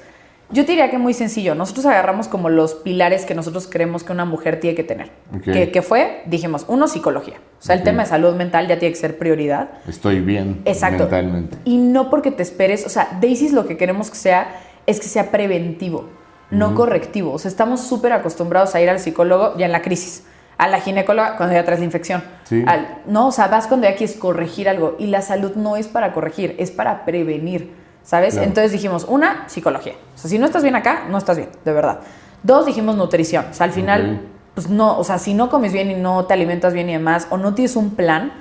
[0.51, 1.55] Yo te diría que muy sencillo.
[1.55, 5.11] Nosotros agarramos como los pilares que nosotros creemos que una mujer tiene que tener.
[5.43, 7.37] Que, fue, dijimos, uno, psicología.
[7.59, 9.71] O sea, el tema de salud mental ya tiene que ser prioridad.
[9.87, 11.05] Estoy bien Exacto.
[11.05, 11.59] mentalmente.
[11.65, 14.49] Y no porque te esperes, o sea, Daisy lo que queremos que sea
[14.87, 16.09] es que sea preventivo,
[16.51, 17.33] no correctivo.
[17.33, 20.25] O sea, estamos súper acostumbrados a ir al psicólogo ya en la crisis,
[20.57, 22.25] a la ginecóloga cuando ya traes la infección.
[22.45, 22.65] Sí.
[23.07, 24.97] no, o sea, vas cuando ya quieres corregir algo.
[24.99, 27.75] Y la salud no es para corregir, es para prevenir.
[28.09, 28.39] ¿Sabes?
[28.39, 29.93] Entonces dijimos, una, psicología.
[30.15, 32.01] O sea, si no estás bien acá, no estás bien, de verdad.
[32.43, 33.45] Dos, dijimos nutrición.
[33.51, 34.23] O sea, al final,
[34.55, 37.27] pues no, o sea, si no comes bien y no te alimentas bien y demás,
[37.29, 38.33] o no tienes un plan,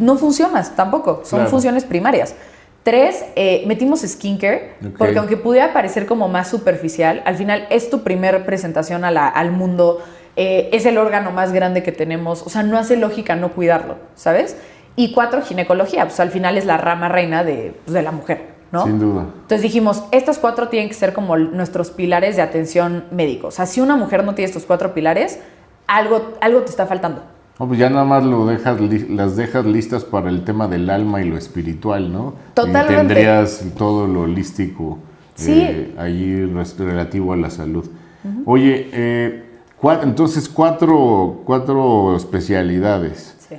[0.00, 1.20] no funcionas tampoco.
[1.24, 2.34] Son funciones primarias.
[2.82, 8.02] Tres, eh, metimos skincare, porque aunque pudiera parecer como más superficial, al final es tu
[8.02, 10.02] primer presentación al mundo,
[10.34, 13.96] eh, es el órgano más grande que tenemos, o sea, no hace lógica no cuidarlo,
[14.16, 14.56] ¿sabes?
[14.96, 18.53] Y cuatro, ginecología, pues al final es la rama reina de, pues, de la mujer,
[18.74, 18.84] ¿no?
[18.84, 19.26] Sin duda.
[19.42, 23.46] Entonces dijimos, estos cuatro tienen que ser como nuestros pilares de atención médico.
[23.46, 25.38] O sea, si una mujer no tiene estos cuatro pilares,
[25.86, 27.22] algo, algo te está faltando.
[27.58, 31.22] No, pues ya nada más lo dejas, las dejas listas para el tema del alma
[31.22, 32.34] y lo espiritual, ¿no?
[32.52, 32.92] Totalmente.
[32.92, 34.98] Y tendrías todo lo holístico
[35.38, 36.46] eh, ahí
[36.78, 37.88] relativo a la salud.
[38.44, 39.44] Oye, eh,
[40.02, 43.36] entonces cuatro, cuatro especialidades.
[43.38, 43.56] Sí.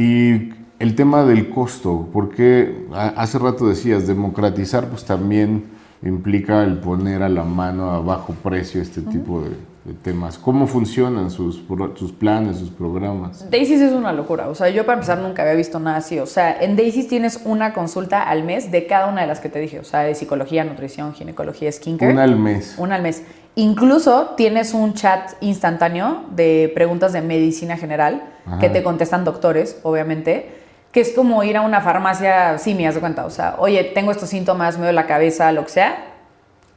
[0.00, 5.64] Y el tema del costo, porque hace rato decías, democratizar pues también
[6.02, 10.38] implica el poner a la mano a bajo precio este tipo de temas.
[10.38, 11.62] ¿Cómo funcionan sus,
[11.94, 13.48] sus planes, sus programas?
[13.50, 14.48] Daisy es una locura.
[14.48, 16.18] O sea, yo para empezar nunca había visto nada así.
[16.18, 19.48] O sea, en Daisy tienes una consulta al mes de cada una de las que
[19.48, 19.78] te dije.
[19.78, 22.12] O sea, de psicología, nutrición, ginecología, skincare.
[22.12, 22.74] Una al mes.
[22.78, 23.22] Una al mes.
[23.56, 28.24] Incluso tienes un chat instantáneo de preguntas de medicina general
[28.60, 30.63] que te contestan doctores, obviamente
[30.94, 33.82] que es como ir a una farmacia, sí, me has de cuenta, o sea, oye,
[33.82, 35.96] tengo estos síntomas, me duele la cabeza, lo que sea,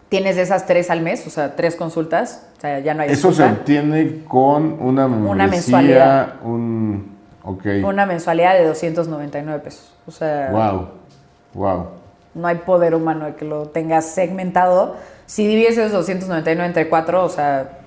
[0.09, 3.31] tienes esas tres al mes, o sea, tres consultas, o sea, ya no hay Eso
[3.31, 6.41] se obtiene con una, una mensualidad.
[6.41, 7.83] Un, okay.
[7.83, 9.93] Una mensualidad de 299 pesos.
[10.07, 10.49] O sea.
[10.51, 10.87] Wow.
[11.53, 11.87] Wow.
[12.33, 14.95] No hay poder humano de que lo tengas segmentado.
[15.27, 17.81] Si divides esos 299 entre cuatro, o sea.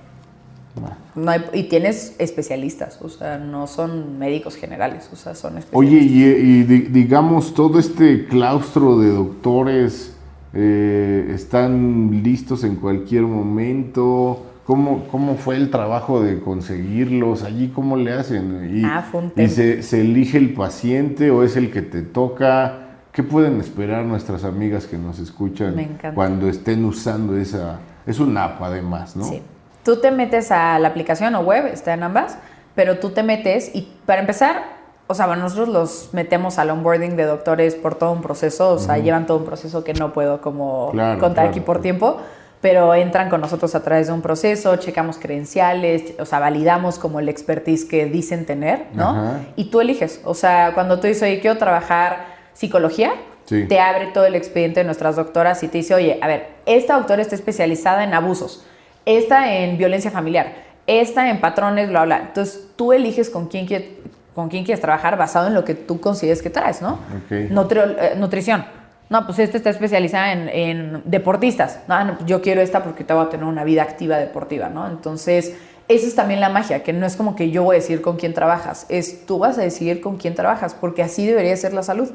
[1.15, 5.77] No hay, y tienes especialistas, o sea, no son médicos generales, o sea, son especialistas.
[5.77, 10.15] Oye, y digamos, todo este claustro de doctores
[10.53, 14.45] eh, están listos en cualquier momento.
[14.65, 17.43] ¿Cómo, ¿Cómo fue el trabajo de conseguirlos?
[17.43, 18.77] ¿Allí cómo le hacen?
[18.77, 19.05] ¿Y, ah,
[19.35, 22.87] y se, se, elige el paciente o es el que te toca?
[23.11, 27.79] ¿Qué pueden esperar nuestras amigas que nos escuchan cuando estén usando esa...
[28.05, 29.25] Es una app además, ¿no?
[29.25, 29.41] Sí.
[29.83, 32.37] Tú te metes a la aplicación o web, está en ambas,
[32.75, 37.25] pero tú te metes y para empezar o sea, nosotros los metemos al onboarding de
[37.25, 40.93] doctores por todo un proceso, o sea, llevan todo un proceso que no puedo como
[41.19, 42.17] contar aquí por tiempo,
[42.61, 47.19] pero entran con nosotros a través de un proceso, checamos credenciales, o sea, validamos como
[47.19, 49.35] el expertise que dicen tener, ¿no?
[49.57, 53.11] Y tú eliges, o sea, cuando tú dices, oye, quiero trabajar psicología,
[53.45, 56.95] te abre todo el expediente de nuestras doctoras y te dice, oye, a ver, esta
[56.95, 58.65] doctora está especializada en abusos,
[59.05, 60.53] esta en violencia familiar,
[60.87, 62.19] esta en patrones, bla, bla.
[62.27, 64.01] Entonces tú eliges con quién quieres
[64.33, 66.99] con quién quieres trabajar basado en lo que tú consideres que traes, ¿no?
[67.25, 67.49] Okay.
[67.49, 68.65] Eh, nutrición.
[69.09, 71.79] No, pues este está especializada en, deportistas.
[71.89, 74.87] No, pues yo quiero esta porque te voy a tener una vida activa deportiva, ¿no?
[74.87, 75.57] Entonces,
[75.89, 78.15] esa es también la magia, que no es como que yo voy a decir con
[78.15, 81.83] quién trabajas, es tú vas a decidir con quién trabajas, porque así debería ser la
[81.83, 82.09] salud.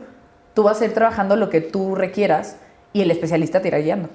[0.55, 2.57] Tú vas a ir trabajando lo que tú requieras
[2.94, 4.09] y el especialista te irá guiando.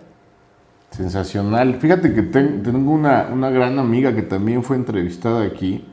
[0.92, 1.76] Sensacional.
[1.76, 5.86] Fíjate que tengo una, una gran amiga que también fue entrevistada aquí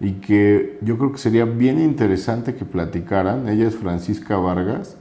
[0.00, 3.48] y que yo creo que sería bien interesante que platicaran.
[3.48, 4.96] Ella es Francisca Vargas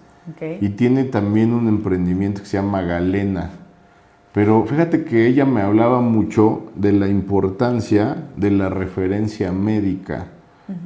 [0.61, 3.49] y tiene también un emprendimiento que se llama Galena.
[4.33, 10.27] Pero fíjate que ella me hablaba mucho de la importancia de la referencia médica.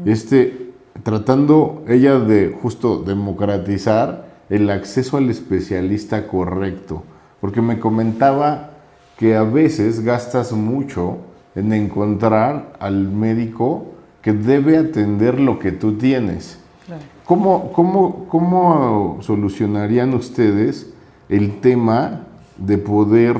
[0.05, 0.71] Este,
[1.03, 7.03] tratando ella de justo democratizar el acceso al especialista correcto.
[7.43, 8.69] Porque me comentaba
[9.17, 11.17] que a veces gastas mucho
[11.55, 13.87] en encontrar al médico
[14.21, 16.57] que debe atender lo que tú tienes.
[17.25, 20.93] ¿Cómo, cómo, solucionarían ustedes
[21.27, 22.27] el tema
[22.57, 23.35] de poder,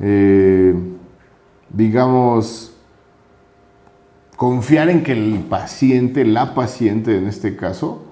[0.00, 0.74] eh,
[1.68, 2.76] digamos,
[4.34, 8.06] confiar en que el paciente, la paciente en este caso,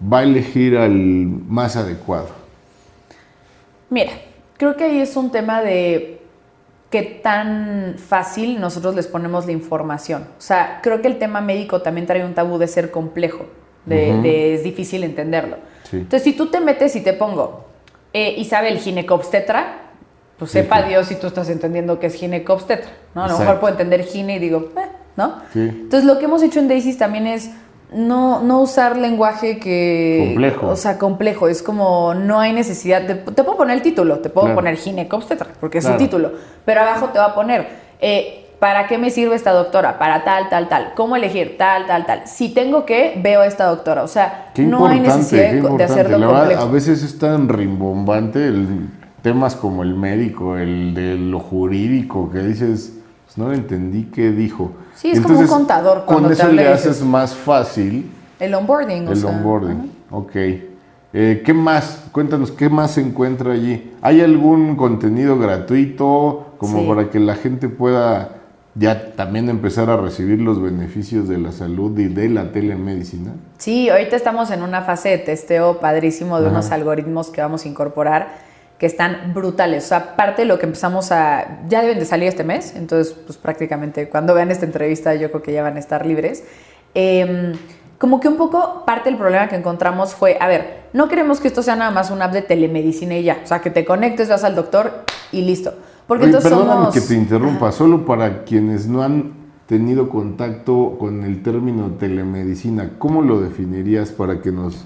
[0.00, 2.28] va a elegir al más adecuado?
[3.90, 4.12] Mira,
[4.56, 6.22] creo que ahí es un tema de
[6.90, 10.26] qué tan fácil nosotros les ponemos la información.
[10.38, 13.46] O sea, creo que el tema médico también trae un tabú de ser complejo,
[13.84, 15.56] de, es difícil entenderlo.
[15.92, 17.66] Entonces, si tú te metes y te pongo
[18.12, 19.82] eh, Isabel ginecobstetra,
[20.38, 23.24] pues sepa Dios si tú estás entendiendo que es ginecobstetra, ¿no?
[23.24, 25.40] A lo mejor puedo entender gine y digo, eh, ¿no?
[25.54, 27.50] Entonces, lo que hemos hecho en Daisy también es
[27.92, 30.24] no, no usar lenguaje que...
[30.26, 30.68] Complejo.
[30.68, 31.48] O sea, complejo.
[31.48, 33.14] Es como, no hay necesidad de...
[33.14, 36.32] Te puedo poner el título, te puedo poner ginecobstetra, porque es un título.
[36.64, 37.66] Pero abajo te va a poner,
[38.00, 39.98] eh, ¿para qué me sirve esta doctora?
[39.98, 40.92] Para tal, tal, tal.
[40.96, 41.56] ¿Cómo elegir?
[41.56, 42.26] Tal, tal, tal.
[42.26, 44.02] Si tengo que, veo a esta doctora.
[44.02, 46.62] O sea, no hay necesidad de hacerlo complejo.
[46.62, 48.88] A veces es tan rimbombante el
[49.26, 52.96] temas como el médico, el de lo jurídico, que dices,
[53.36, 54.72] no entendí qué dijo.
[54.94, 56.04] Sí, es como un contador.
[56.06, 58.10] Cuando con eso le haces más fácil.
[58.40, 59.08] El onboarding.
[59.08, 60.36] El onboarding, ok.
[61.12, 62.04] Eh, ¿Qué más?
[62.12, 63.92] Cuéntanos, ¿qué más se encuentra allí?
[64.02, 68.32] ¿Hay algún contenido gratuito como para que la gente pueda
[68.74, 73.32] ya también empezar a recibir los beneficios de la salud y de la telemedicina?
[73.58, 77.68] Sí, ahorita estamos en una fase de testeo padrísimo de unos algoritmos que vamos a
[77.68, 78.28] incorporar
[78.78, 79.84] que están brutales.
[79.84, 81.60] O sea, parte de lo que empezamos a...
[81.68, 85.42] Ya deben de salir este mes, entonces pues prácticamente cuando vean esta entrevista yo creo
[85.42, 86.44] que ya van a estar libres.
[86.94, 87.54] Eh,
[87.98, 91.48] como que un poco parte del problema que encontramos fue, a ver, no queremos que
[91.48, 94.28] esto sea nada más una app de telemedicina y ya, o sea, que te conectes,
[94.28, 95.72] vas al doctor y listo.
[96.06, 99.32] Porque entonces perdóname que te interrumpa, solo para quienes no han
[99.66, 104.84] tenido contacto con el término telemedicina, ¿cómo lo definirías para que nos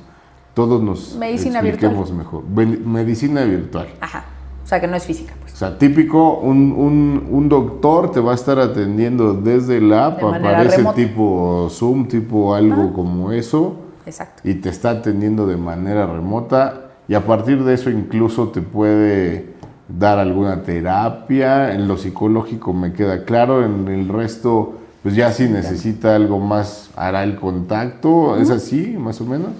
[0.54, 2.44] todos nos Medicina expliquemos mejor?
[2.44, 3.88] Medicina virtual.
[4.00, 4.24] Ajá,
[4.64, 5.34] o sea, que no es física.
[5.52, 11.68] O sea, típico, un, doctor te va a estar atendiendo desde la app, aparece tipo
[11.70, 13.76] Zoom, tipo algo como eso.
[14.06, 14.40] Exacto.
[14.48, 16.92] Y te está atendiendo de manera remota.
[17.08, 19.54] Y a partir de eso incluso te puede
[19.88, 21.74] dar alguna terapia.
[21.74, 23.64] En lo psicológico me queda claro.
[23.64, 28.36] En el resto, pues ya si necesita algo más, hará el contacto.
[28.36, 29.50] ¿Es así, más o menos?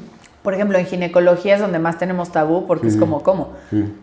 [0.42, 3.52] Por ejemplo, en ginecología es donde más tenemos tabú porque es como, ¿cómo?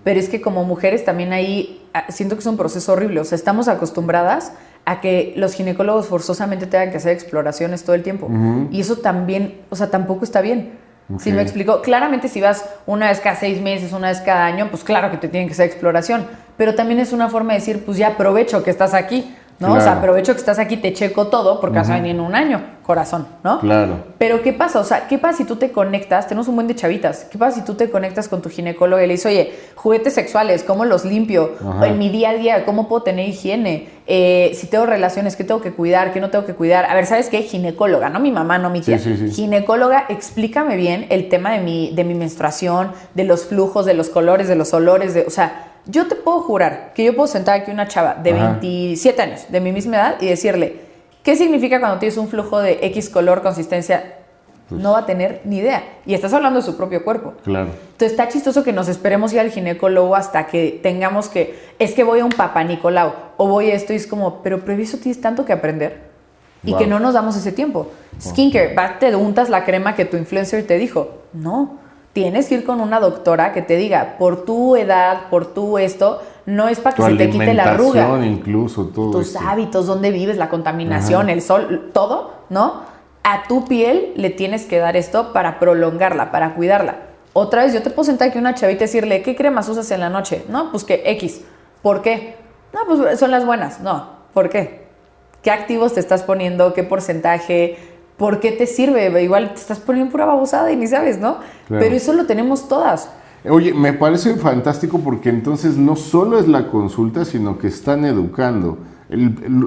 [0.03, 3.19] Pero es que como mujeres también ahí ah, siento que es un proceso horrible.
[3.19, 4.51] O sea, estamos acostumbradas
[4.85, 8.29] a que los ginecólogos forzosamente tengan que hacer exploraciones todo el tiempo.
[8.71, 10.73] Y eso también, o sea, tampoco está bien.
[11.19, 14.67] Si me explico, claramente si vas una vez cada seis meses, una vez cada año,
[14.69, 16.27] pues claro que te tienen que hacer exploración.
[16.57, 19.33] Pero también es una forma de decir, pues ya aprovecho que estás aquí.
[19.59, 19.73] ¿No?
[19.73, 22.35] O sea, aprovecho que estás aquí, te checo todo porque vas a venir en un
[22.35, 23.59] año, corazón, ¿no?
[23.59, 24.03] Claro.
[24.17, 24.79] Pero ¿qué pasa?
[24.79, 26.27] O sea, ¿qué pasa si tú te conectas?
[26.27, 27.25] Tenemos un buen de chavitas.
[27.25, 30.63] ¿Qué pasa si tú te conectas con tu ginecólogo y le dices, oye, juguetes sexuales,
[30.63, 31.51] ¿cómo los limpio?
[31.81, 33.89] En mi día a día, ¿cómo puedo tener higiene?
[34.05, 36.13] Eh, si tengo relaciones, ¿qué tengo que cuidar?
[36.13, 36.85] ¿Qué no tengo que cuidar?
[36.85, 37.41] A ver, ¿sabes qué?
[37.41, 38.99] Ginecóloga, no mi mamá, no mi tía.
[38.99, 44.09] Ginecóloga, explícame bien el tema de mi, de mi menstruación, de los flujos, de los
[44.09, 47.61] colores, de los olores, de, o sea, yo te puedo jurar que yo puedo sentar
[47.61, 50.81] aquí una chava de 27 años, de mi misma edad, y decirle,
[51.23, 54.15] ¿qué significa cuando tienes un flujo de X color, consistencia?
[54.69, 55.81] Pues no va a tener ni idea.
[56.05, 57.35] Y estás hablando de su propio cuerpo.
[57.43, 57.69] Claro.
[57.69, 62.03] Entonces está chistoso que nos esperemos ir al ginecólogo hasta que tengamos que, es que
[62.03, 65.21] voy a un papá Nicolau o voy a esto y es como, pero previso tienes
[65.21, 66.07] tanto que aprender
[66.63, 67.87] y que no nos damos ese tiempo.
[68.19, 71.21] Skincare, te untas la crema que tu influencer te dijo.
[71.31, 71.86] No
[72.17, 76.19] tienes que ir con una doctora que te diga, por tu edad, por tu esto,
[76.47, 78.25] no es para que se te quite la arruga.
[78.25, 82.81] incluso, todo Tus hábitos, dónde vives, la contaminación, el sol, todo, ¿no?
[83.21, 86.95] A tu piel le tienes que dar esto para prolongarla, para cuidarla.
[87.33, 89.99] Otra vez, yo te puedo sentar aquí una chavita y decirle, ¿qué cremas usas en
[89.99, 90.43] la noche?
[90.49, 91.41] No, pues que X.
[91.83, 92.35] ¿Por qué?
[92.73, 93.79] No, pues son las buenas.
[93.81, 94.87] No, ¿por qué?
[95.43, 96.73] ¿Qué activos te estás poniendo?
[96.73, 97.77] ¿Qué porcentaje?
[98.17, 99.23] ¿Por qué te sirve?
[99.23, 101.37] Igual te estás poniendo pura babosada y ni sabes, ¿no?
[101.69, 103.09] Pero eso lo tenemos todas.
[103.47, 108.79] Oye, me parece fantástico porque entonces no solo es la consulta, sino que están educando.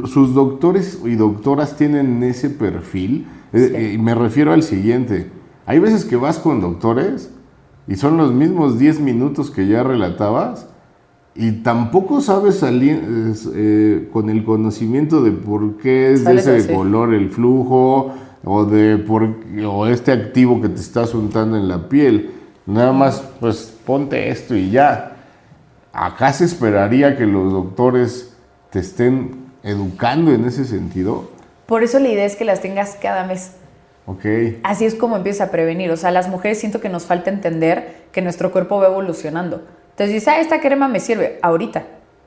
[0.06, 3.26] sus doctores y doctoras tienen ese perfil.
[3.52, 5.30] Eh, y me refiero al siguiente.
[5.66, 7.30] Hay veces que vas con doctores
[7.86, 10.68] y son los mismos 10 minutos que ya relatabas
[11.34, 13.02] y tampoco sabes salir
[13.54, 18.12] eh, con el conocimiento de por qué es de ese color el flujo,
[18.44, 19.29] o de por,
[19.66, 22.33] o este activo que te estás untando en la piel.
[22.66, 25.16] Nada más, pues ponte esto y ya.
[25.92, 28.35] Acá se esperaría que los doctores
[28.70, 31.31] te estén educando en ese sentido.
[31.66, 33.53] Por eso la idea es que las tengas cada mes.
[34.07, 34.24] Ok.
[34.62, 35.90] Así es como empieza a prevenir.
[35.90, 39.62] O sea, las mujeres siento que nos falta entender que nuestro cuerpo va evolucionando.
[39.90, 41.85] Entonces dices, ah, esta crema me sirve ahorita.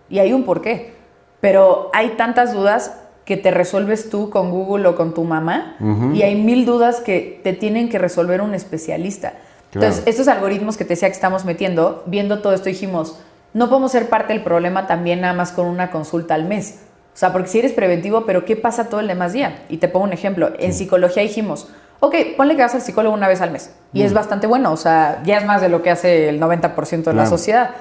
[0.10, 0.93] Y hay un porqué.
[1.41, 5.77] Pero hay tantas dudas que te resuelves tú con Google o con tu mamá
[6.13, 9.33] y hay mil dudas que te tienen que resolver un especialista.
[9.73, 13.17] Entonces, estos algoritmos que te decía que estamos metiendo, viendo todo esto dijimos,
[13.53, 16.81] no podemos ser parte del problema también nada más con una consulta al mes.
[17.13, 19.63] O sea, porque si eres preventivo, pero ¿qué pasa todo el demás día?
[19.69, 20.51] Y te pongo un ejemplo.
[20.59, 23.73] En psicología dijimos, ok, ponle que vas al psicólogo una vez al mes.
[23.93, 27.03] Y es bastante bueno, o sea, ya es más de lo que hace el 90%
[27.03, 27.71] de la sociedad.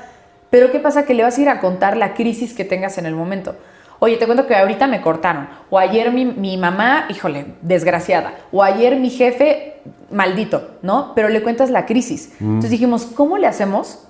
[0.50, 1.05] Pero ¿qué pasa?
[1.05, 3.57] Que le vas a ir a contar la crisis que tengas en el momento
[4.05, 8.96] oye, te cuento que ahorita me cortaron, o ayer mi, mamá, híjole, desgraciada, o ayer
[8.96, 9.77] mi jefe,
[10.11, 11.13] maldito, ¿no?
[11.15, 12.33] Pero le cuentas la crisis.
[12.40, 12.46] Mm.
[12.46, 14.09] Entonces dijimos, ¿cómo le hacemos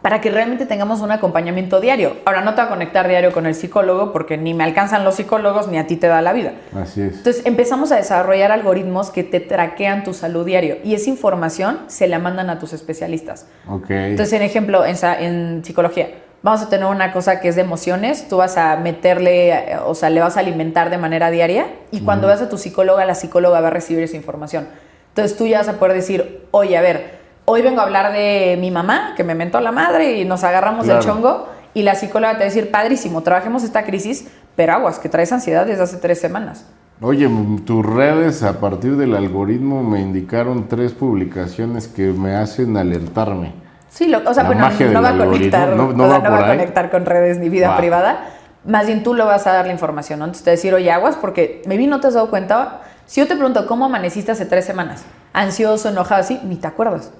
[0.00, 2.16] para que realmente tengamos un acompañamiento diario.
[2.24, 5.16] Ahora no te voy a conectar diario con el psicólogo porque ni me alcanzan los
[5.16, 6.54] psicólogos ni a ti te da la vida.
[6.74, 7.18] Así es.
[7.18, 12.08] Entonces empezamos a desarrollar algoritmos que te traquean tu salud diario y esa información se
[12.08, 13.46] la mandan a tus especialistas.
[13.68, 13.90] Ok.
[13.90, 16.08] Entonces, en ejemplo, en, en psicología,
[16.42, 20.10] vamos a tener una cosa que es de emociones, tú vas a meterle, o sea,
[20.10, 23.60] le vas a alimentar de manera diaria y cuando vas a tu psicóloga, la psicóloga
[23.60, 24.68] va a recibir esa información.
[25.08, 28.56] Entonces tú ya vas a poder decir, oye, a ver, hoy vengo a hablar de
[28.60, 31.48] mi mamá, que me mentó la madre y nos agarramos del chongo.
[31.72, 35.32] Y la psicóloga te va a decir, padrísimo, trabajemos esta crisis, pero aguas, que traes
[35.32, 36.66] ansiedad desde hace tres semanas.
[37.00, 37.30] Oye,
[37.64, 43.52] tus redes a partir del algoritmo me indicaron tres publicaciones que me hacen alertarme.
[43.90, 47.48] Sí, o sea, bueno, no va a conectar, no, va, a conectar con redes ni
[47.48, 48.30] vida privada.
[48.64, 50.26] Más bien tú lo vas a dar la información, ¿no?
[50.26, 52.82] Entonces te decir, oye, aguas, porque me vi, no te has dado cuenta.
[53.06, 55.04] Si yo te pregunto, ¿cómo amaneciste hace tres semanas?
[55.32, 57.10] Ansioso, enojado, así, ni te acuerdas.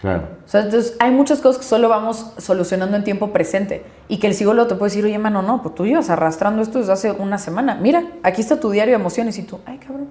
[0.00, 0.24] Claro.
[0.44, 4.26] O sea, entonces hay muchas cosas que solo vamos solucionando en tiempo presente y que
[4.26, 7.12] el psicólogo te puede decir, oye, mano, no, pues tú ibas arrastrando esto desde hace
[7.12, 7.76] una semana.
[7.76, 10.08] Mira, aquí está tu diario de emociones y tú, ay, cabrón,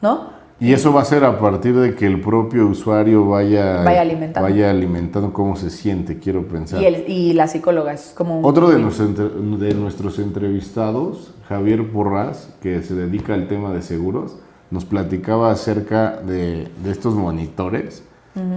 [0.00, 0.41] ¿no?
[0.62, 4.48] Y eso va a ser a partir de que el propio usuario vaya, vaya, alimentando.
[4.48, 6.80] vaya alimentando cómo se siente, quiero pensar.
[6.80, 8.46] Y, el, y la psicóloga es como...
[8.46, 14.36] Otro de, de nuestros entrevistados, Javier Porras, que se dedica al tema de seguros,
[14.70, 18.04] nos platicaba acerca de, de estos monitores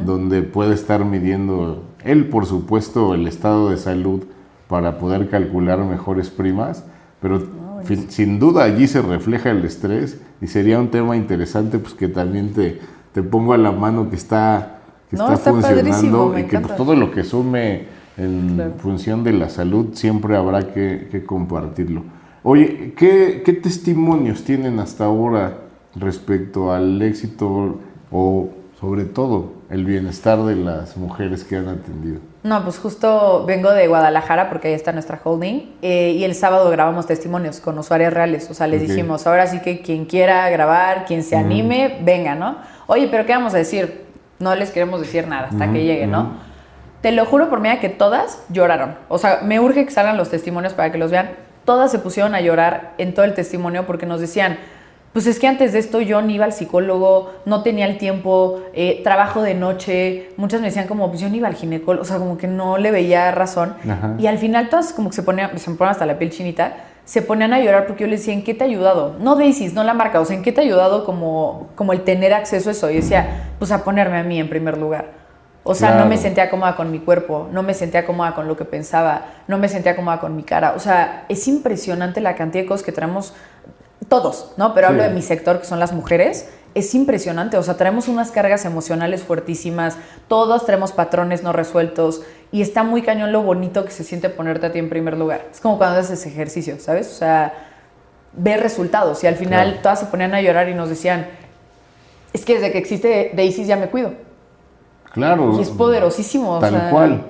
[0.06, 4.24] donde puede estar midiendo él, por supuesto, el estado de salud
[4.70, 6.86] para poder calcular mejores primas,
[7.20, 7.42] pero
[8.10, 12.54] sin duda allí se refleja el estrés y sería un tema interesante pues que también
[12.54, 12.80] te,
[13.14, 17.12] te pongo a la mano que está, que está, funcionando y que pues, todo lo
[17.12, 17.84] que sume
[18.18, 22.04] en función de la salud siempre habrá que, que compartirlo.
[22.44, 25.62] Oye, ¿qué, ¿qué testimonios tienen hasta ahora
[25.96, 27.80] respecto al éxito
[28.12, 28.50] o
[28.80, 32.20] sobre todo el bienestar de las mujeres que han atendido?
[32.44, 36.70] No, pues justo vengo de Guadalajara porque ahí está nuestra holding eh, y el sábado
[36.70, 38.50] grabamos testimonios con usuarios reales.
[38.52, 42.58] O sea, les dijimos, ahora sí que quien quiera grabar, quien se anime, venga, ¿no?
[42.88, 44.06] Oye, pero ¿qué vamos a decir?
[44.40, 46.34] No les queremos decir nada hasta que llegue, ¿no?
[47.02, 48.96] Te lo juro por mí que todas lloraron.
[49.08, 51.32] O sea, me urge que salgan los testimonios para que los vean.
[51.64, 54.58] Todas se pusieron a llorar en todo el testimonio porque nos decían,
[55.16, 58.60] pues es que antes de esto yo ni iba al psicólogo, no tenía el tiempo,
[58.74, 62.06] eh, trabajo de noche, muchas me decían como, pues yo ni iba al ginecólogo, o
[62.06, 63.76] sea, como que no le veía razón.
[64.18, 66.74] Y al final todas como que se ponían, se me ponen hasta la piel chinita,
[67.06, 69.16] se ponían a llorar porque yo les decía, ¿en qué te ha ayudado?
[69.22, 72.02] No Daisy, no la marca, o sea, ¿en qué te ha ayudado como, como el
[72.02, 72.92] tener acceso a eso?
[72.92, 75.12] Y decía, pues a ponerme a mí en primer lugar.
[75.64, 78.56] O sea, no me sentía cómoda con mi cuerpo, no me sentía cómoda con lo
[78.56, 80.74] que pensaba, no me sentía cómoda con mi cara.
[80.76, 83.34] O sea, es impresionante la cantidad de cosas que traemos
[84.10, 84.74] todos, ¿no?
[84.74, 86.50] Pero hablo de mi sector, que son las mujeres.
[86.74, 92.22] Es impresionante, o sea, traemos unas cargas emocionales fuertísimas, todos tenemos patrones no resueltos
[92.52, 95.46] y está muy cañón lo bonito que se siente ponerte a ti en primer lugar.
[95.50, 97.08] Es como cuando haces ejercicio, ¿sabes?
[97.08, 97.54] O sea,
[98.34, 101.28] ver resultados y al final todas se ponían a llorar y nos decían,
[102.34, 104.14] es que desde que existe Daisy ya me cuido.
[105.14, 105.58] Claro.
[105.58, 106.60] Y es poderosísimo.
[106.60, 107.24] Tal cual.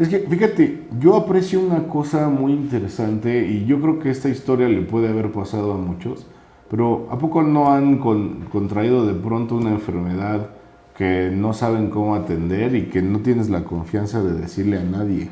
[0.00, 4.66] Es que, fíjate, yo aprecio una cosa muy interesante y yo creo que esta historia
[4.66, 6.26] le puede haber pasado a muchos,
[6.70, 10.52] pero ¿a poco no han contraído de pronto una enfermedad
[10.96, 15.28] que no saben cómo atender y que no tienes la confianza de decirle a nadie?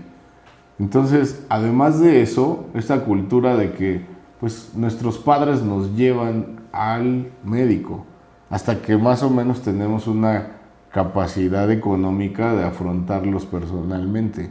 [0.78, 4.02] Entonces, además de eso, esta cultura de que
[4.38, 8.04] pues nuestros padres nos llevan al médico
[8.50, 10.57] hasta que más o menos tenemos una
[10.92, 14.50] capacidad económica de afrontarlos personalmente.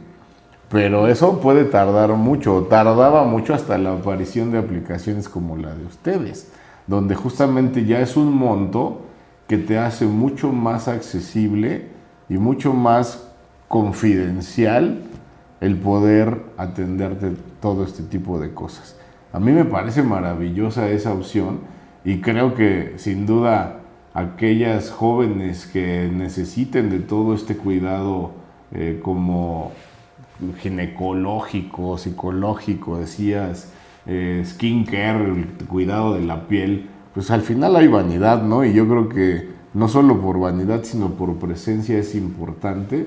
[0.70, 5.86] Pero eso puede tardar mucho, tardaba mucho hasta la aparición de aplicaciones como la de
[5.86, 6.52] ustedes,
[6.86, 9.02] donde justamente ya es un monto
[9.46, 11.88] que te hace mucho más accesible
[12.28, 13.28] y mucho más
[13.66, 15.04] confidencial
[15.60, 18.96] el poder atenderte todo este tipo de cosas.
[19.32, 21.60] A mí me parece maravillosa esa opción
[22.04, 23.77] y creo que sin duda
[24.18, 28.32] aquellas jóvenes que necesiten de todo este cuidado
[28.72, 29.72] eh, como
[30.60, 33.72] ginecológico, psicológico, decías,
[34.06, 38.64] eh, skincare, el cuidado de la piel, pues al final hay vanidad, ¿no?
[38.64, 43.06] Y yo creo que no solo por vanidad, sino por presencia es importante.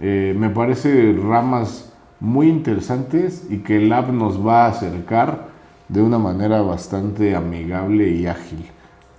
[0.00, 5.48] Eh, me parece ramas muy interesantes y que el app nos va a acercar
[5.88, 8.66] de una manera bastante amigable y ágil.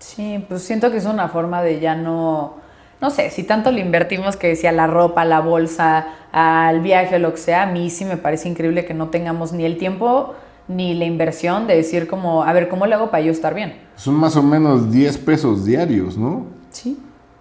[0.01, 2.61] Sí, pues siento que es una forma de ya no
[3.01, 7.19] no sé, si tanto le invertimos que decía la ropa, la bolsa, al viaje o
[7.19, 10.35] lo que sea, a mí sí me parece increíble que no tengamos ni el tiempo
[10.67, 13.73] ni la inversión de decir como, a ver, ¿cómo le hago para yo estar bien?
[13.95, 16.45] Son más o menos 10 pesos diarios, ¿no?
[16.69, 16.97] Sí.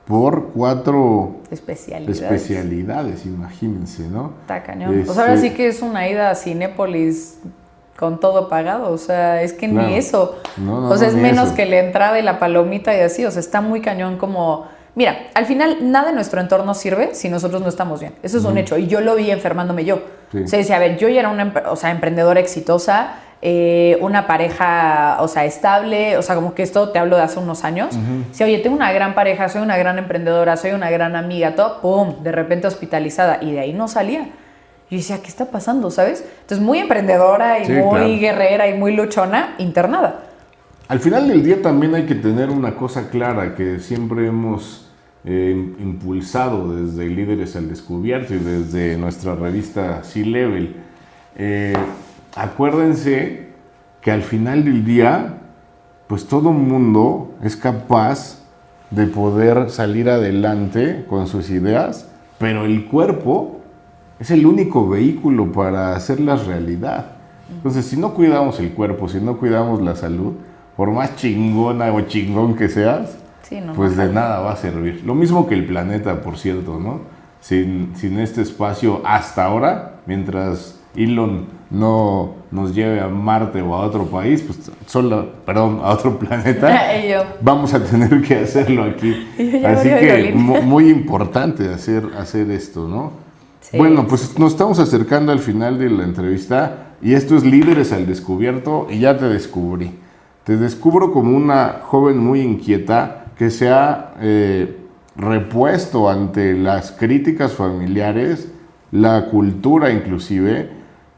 [0.06, 2.20] por cuatro especialidades.
[2.20, 4.32] especialidades, imagínense, ¿no?
[4.40, 5.02] Está cañón.
[5.06, 7.38] Pues ahora sí que es una ida a Cinépolis
[8.00, 10.38] con todo pagado, o sea, es que ni eso.
[10.66, 13.60] o sea, es menos que la entrada y la palomita y así, o sea, está
[13.60, 14.66] muy cañón como...
[14.94, 18.14] Mira, al final nada en nuestro entorno sirve si nosotros no estamos bien.
[18.22, 18.76] Eso es un hecho.
[18.76, 20.00] Y yo lo vi enfermándome yo.
[20.32, 24.26] O sea, decía, a ver, yo ya era una o sea, emprendedora exitosa, eh, una
[24.26, 27.96] pareja, o sea, estable, o sea, como que esto te hablo de hace unos años.
[28.32, 31.80] Si, oye, tengo una gran pareja, soy una gran emprendedora, soy una gran amiga, todo,
[31.82, 33.38] pum, de repente hospitalizada.
[33.42, 34.26] Y de ahí no salía.
[34.90, 36.24] Y decía, ¿qué está pasando, sabes?
[36.40, 40.24] Entonces, muy emprendedora y muy guerrera y muy luchona, internada.
[40.88, 44.90] Al final del día también hay que tener una cosa clara que siempre hemos
[45.24, 50.74] eh, impulsado desde Líderes al Descubierto y desde nuestra revista C-Level.
[51.36, 51.74] Eh,
[52.34, 53.50] acuérdense
[54.00, 55.38] que al final del día,
[56.08, 58.40] pues todo mundo es capaz
[58.90, 63.59] de poder salir adelante con sus ideas, pero el cuerpo
[64.20, 67.12] es el único vehículo para hacerlas realidad.
[67.50, 70.34] Entonces, si no cuidamos el cuerpo, si no cuidamos la salud,
[70.76, 73.16] por más chingona o chingón que seas,
[73.74, 75.02] pues de nada va a servir.
[75.04, 77.00] Lo mismo que el planeta, por cierto, ¿no?
[77.40, 83.86] Sin, sin este espacio hasta ahora, mientras Elon no nos lleve a Marte o a
[83.86, 86.78] otro país, pues solo, perdón, a otro planeta,
[87.40, 89.26] vamos a tener que hacerlo aquí.
[89.64, 93.29] Así que muy importante hacer, hacer esto, ¿no?
[93.72, 98.06] Bueno, pues nos estamos acercando al final de la entrevista y esto es Líderes al
[98.06, 99.96] Descubierto y ya te descubrí.
[100.44, 104.76] Te descubro como una joven muy inquieta que se ha eh,
[105.14, 108.48] repuesto ante las críticas familiares,
[108.90, 110.70] la cultura inclusive,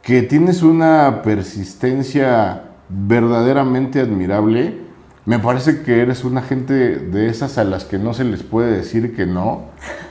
[0.02, 4.76] que tienes una persistencia verdaderamente admirable.
[5.24, 8.72] Me parece que eres una gente de esas a las que no se les puede
[8.72, 9.62] decir que no.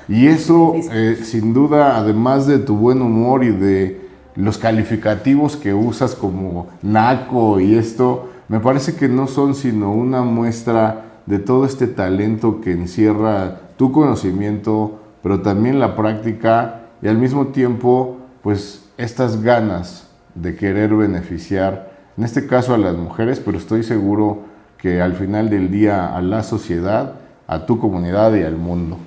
[0.08, 4.02] Y eso, eh, sin duda, además de tu buen humor y de
[4.36, 10.24] los calificativos que usas como naco y esto, me parece que no son sino una
[10.24, 17.18] muestra de todo este talento que encierra tu conocimiento, pero también la práctica y al
[17.18, 23.58] mismo tiempo, pues estas ganas de querer beneficiar, en este caso a las mujeres, pero
[23.58, 24.40] estoy seguro
[24.78, 27.16] que al final del día a la sociedad,
[27.48, 28.98] a tu comunidad y al mundo.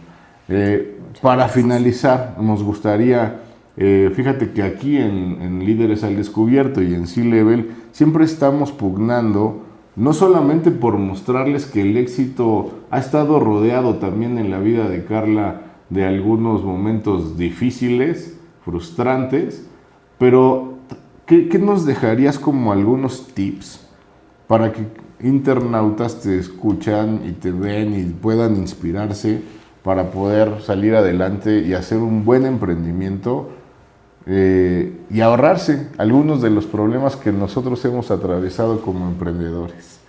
[0.49, 3.41] Eh, para finalizar, nos gustaría,
[3.77, 9.63] eh, fíjate que aquí en, en, Líderes al Descubierto y en C-Level siempre estamos pugnando,
[9.97, 15.05] no solamente por mostrarles que el éxito ha estado rodeado también en la vida de
[15.05, 19.67] Carla de algunos momentos difíciles, frustrantes,
[20.19, 20.75] pero,
[21.27, 23.87] ¿qué, nos dejarías como algunos tips
[24.47, 24.87] para que
[25.21, 29.43] internautas te escuchan y te ven y puedan inspirarse
[29.85, 33.51] para poder salir adelante y hacer un buen emprendimiento
[34.27, 40.01] eh, y ahorrarse algunos de los problemas que nosotros hemos atravesado como emprendedores?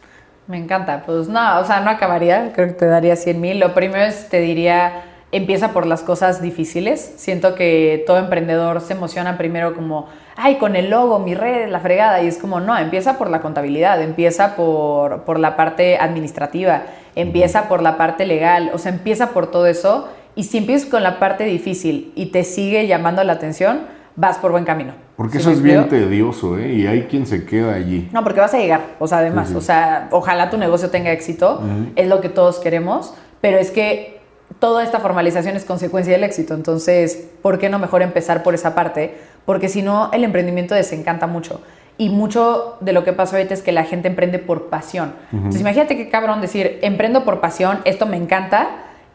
[0.48, 3.60] Me encanta, pues no, o sea, no acabaría, creo que te daría 100 mil.
[3.60, 5.04] Lo primero es, te diría,
[5.34, 7.16] empieza por las cosas difíciles.
[7.18, 10.08] Siento que todo emprendedor se emociona primero como,
[10.38, 12.22] ay, con el logo, mi red, la fregada.
[12.22, 16.84] Y es como, no, empieza por la contabilidad, empieza por, por la parte administrativa,
[17.16, 20.07] empieza por la parte legal, o sea, empieza por todo eso.
[20.36, 23.82] Y si empiezas con la parte difícil y te sigue llamando la atención,
[24.16, 24.93] vas por buen camino.
[25.16, 26.74] Porque eso es bien tedioso, ¿eh?
[26.74, 28.09] Y hay quien se queda allí.
[28.11, 31.61] No, porque vas a llegar, o sea, además, o sea, ojalá tu negocio tenga éxito,
[31.95, 34.20] es lo que todos queremos, pero es que
[34.59, 36.53] toda esta formalización es consecuencia del éxito.
[36.53, 39.16] Entonces, ¿por qué no mejor empezar por esa parte?
[39.45, 41.61] Porque si no, el emprendimiento desencanta mucho.
[41.98, 45.14] Y mucho de lo que pasa ahorita es que la gente emprende por pasión.
[45.32, 48.68] Entonces, imagínate qué cabrón decir, emprendo por pasión, esto me encanta,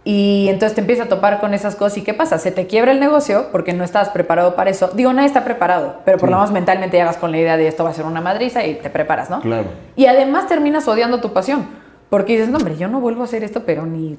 [0.03, 1.99] y entonces te empiezas a topar con esas cosas.
[1.99, 2.39] ¿Y qué pasa?
[2.39, 4.89] Se te quiebra el negocio porque no estabas preparado para eso.
[4.95, 7.85] Digo, nadie está preparado, pero por lo menos mentalmente llegas con la idea de esto
[7.85, 9.41] va a ser una madriza y te preparas, ¿no?
[9.41, 9.69] Claro.
[9.97, 11.67] Y además terminas odiando tu pasión.
[12.09, 14.19] Porque dices, no, hombre, yo no vuelvo a hacer esto, pero ni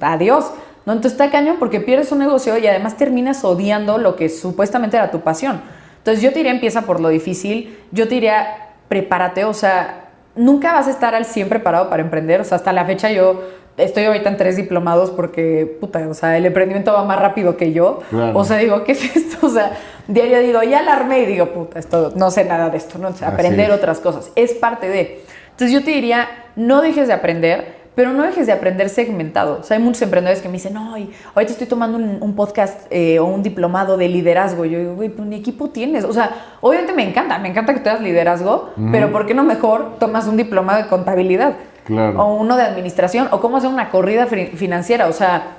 [0.00, 0.50] adiós.
[0.84, 0.92] ¿No?
[0.94, 5.10] Entonces está cañón porque pierdes un negocio y además terminas odiando lo que supuestamente era
[5.10, 5.60] tu pasión.
[6.00, 7.78] Entonces yo te diría, empieza por lo difícil.
[7.92, 9.44] Yo te diría, prepárate.
[9.44, 12.40] O sea, nunca vas a estar al 100 preparado para emprender.
[12.40, 13.42] O sea, hasta la fecha yo
[13.76, 17.72] estoy ahorita en tres diplomados porque, puta, o sea, el emprendimiento va más rápido que
[17.72, 18.00] yo.
[18.34, 19.46] O sea, digo, ¿qué es esto?
[19.46, 19.72] O sea,
[20.06, 23.08] diario digo, ya alarmé y digo, puta, esto, no sé nada de esto, ¿no?
[23.26, 24.30] aprender otras cosas.
[24.34, 25.24] Es parte de...
[25.50, 29.58] Entonces yo te diría, no dejes de aprender, pero no dejes de aprender segmentado.
[29.60, 33.18] O sea, hay muchos emprendedores que me dicen, no, ahorita estoy tomando un, podcast eh,
[33.18, 34.64] o un diplomado de liderazgo.
[34.64, 36.04] Yo digo, güey, pues ni equipo tienes.
[36.04, 36.30] O sea,
[36.60, 40.26] obviamente me encanta, me encanta que tú hagas liderazgo, pero ¿por qué no mejor tomas
[40.28, 41.54] un diplomado de contabilidad?
[41.84, 42.22] Claro.
[42.22, 45.08] O uno de administración, o cómo hacer una corrida financiera.
[45.08, 45.56] O sea,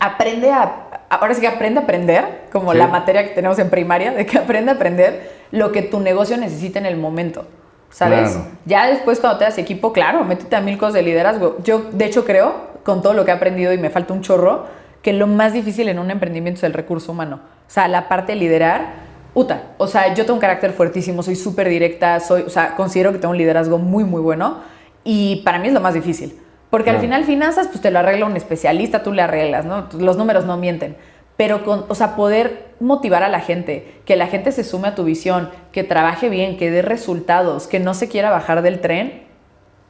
[0.00, 4.12] aprende a, ahora sí que aprende a aprender, como la materia que tenemos en primaria,
[4.12, 7.46] de que aprende a aprender lo que tu negocio necesita en el momento.
[7.90, 8.38] ¿Sabes?
[8.64, 11.58] Ya después cuando te das equipo, claro, métete a mil cosas de liderazgo.
[11.64, 14.66] Yo, de hecho, creo, con todo lo que he aprendido y me falta un chorro,
[15.02, 17.40] que lo más difícil en un emprendimiento es el recurso humano.
[17.66, 21.36] O sea, la parte de liderar, Uta, o sea, yo tengo un carácter fuertísimo, soy
[21.36, 24.58] súper directa, soy, o sea, considero que tengo un liderazgo muy, muy bueno
[25.04, 26.36] y para mí es lo más difícil.
[26.68, 29.88] Porque al final finanzas, pues te lo arregla un especialista, tú le arreglas, ¿no?
[29.98, 30.96] Los números no mienten.
[31.40, 34.94] Pero, con, o sea, poder motivar a la gente, que la gente se sume a
[34.94, 39.22] tu visión, que trabaje bien, que dé resultados, que no se quiera bajar del tren,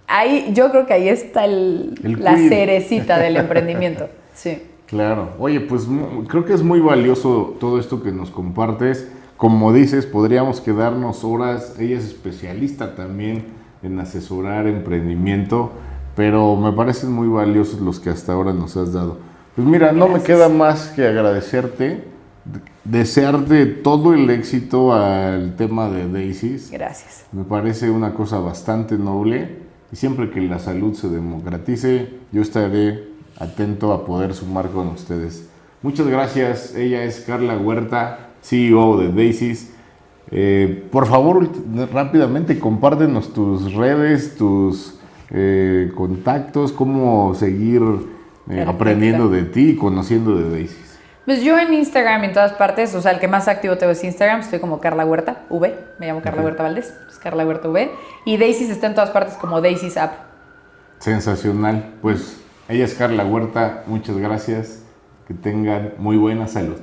[0.06, 4.08] ahí, yo creo que ahí está la cerecita del emprendimiento.
[4.32, 4.62] Sí.
[4.86, 5.30] Claro.
[5.40, 5.88] Oye, pues
[6.28, 9.10] creo que es muy valioso todo esto que nos compartes.
[9.36, 11.74] Como dices, podríamos quedarnos horas.
[11.80, 13.46] Ella es especialista también
[13.82, 15.72] en asesorar emprendimiento,
[16.14, 19.29] pero me parecen muy valiosos los que hasta ahora nos has dado.
[19.56, 22.04] Pues mira, no me queda más que agradecerte,
[22.84, 26.70] desearte todo el éxito al tema de Daisies.
[26.70, 27.26] Gracias.
[27.32, 29.58] Me parece una cosa bastante noble
[29.92, 35.48] y siempre que la salud se democratice, yo estaré atento a poder sumar con ustedes.
[35.82, 36.74] Muchas gracias.
[36.76, 39.72] Ella es Carla Huerta, CEO de Daisies.
[40.30, 41.48] Eh, por favor,
[41.92, 47.82] rápidamente compártenos tus redes, tus eh, contactos, cómo seguir
[48.50, 50.98] eh, aprendiendo de ti y conociendo de Daisies.
[51.24, 54.02] Pues yo en Instagram en todas partes, o sea, el que más activo tengo es
[54.02, 57.90] Instagram, estoy como Carla Huerta, V, me llamo Carla Huerta Valdés, es Carla Huerta V,
[58.24, 60.12] y Daisies está en todas partes como Daisies App.
[60.98, 64.82] Sensacional, pues ella es Carla Huerta, muchas gracias,
[65.28, 66.78] que tengan muy buena salud.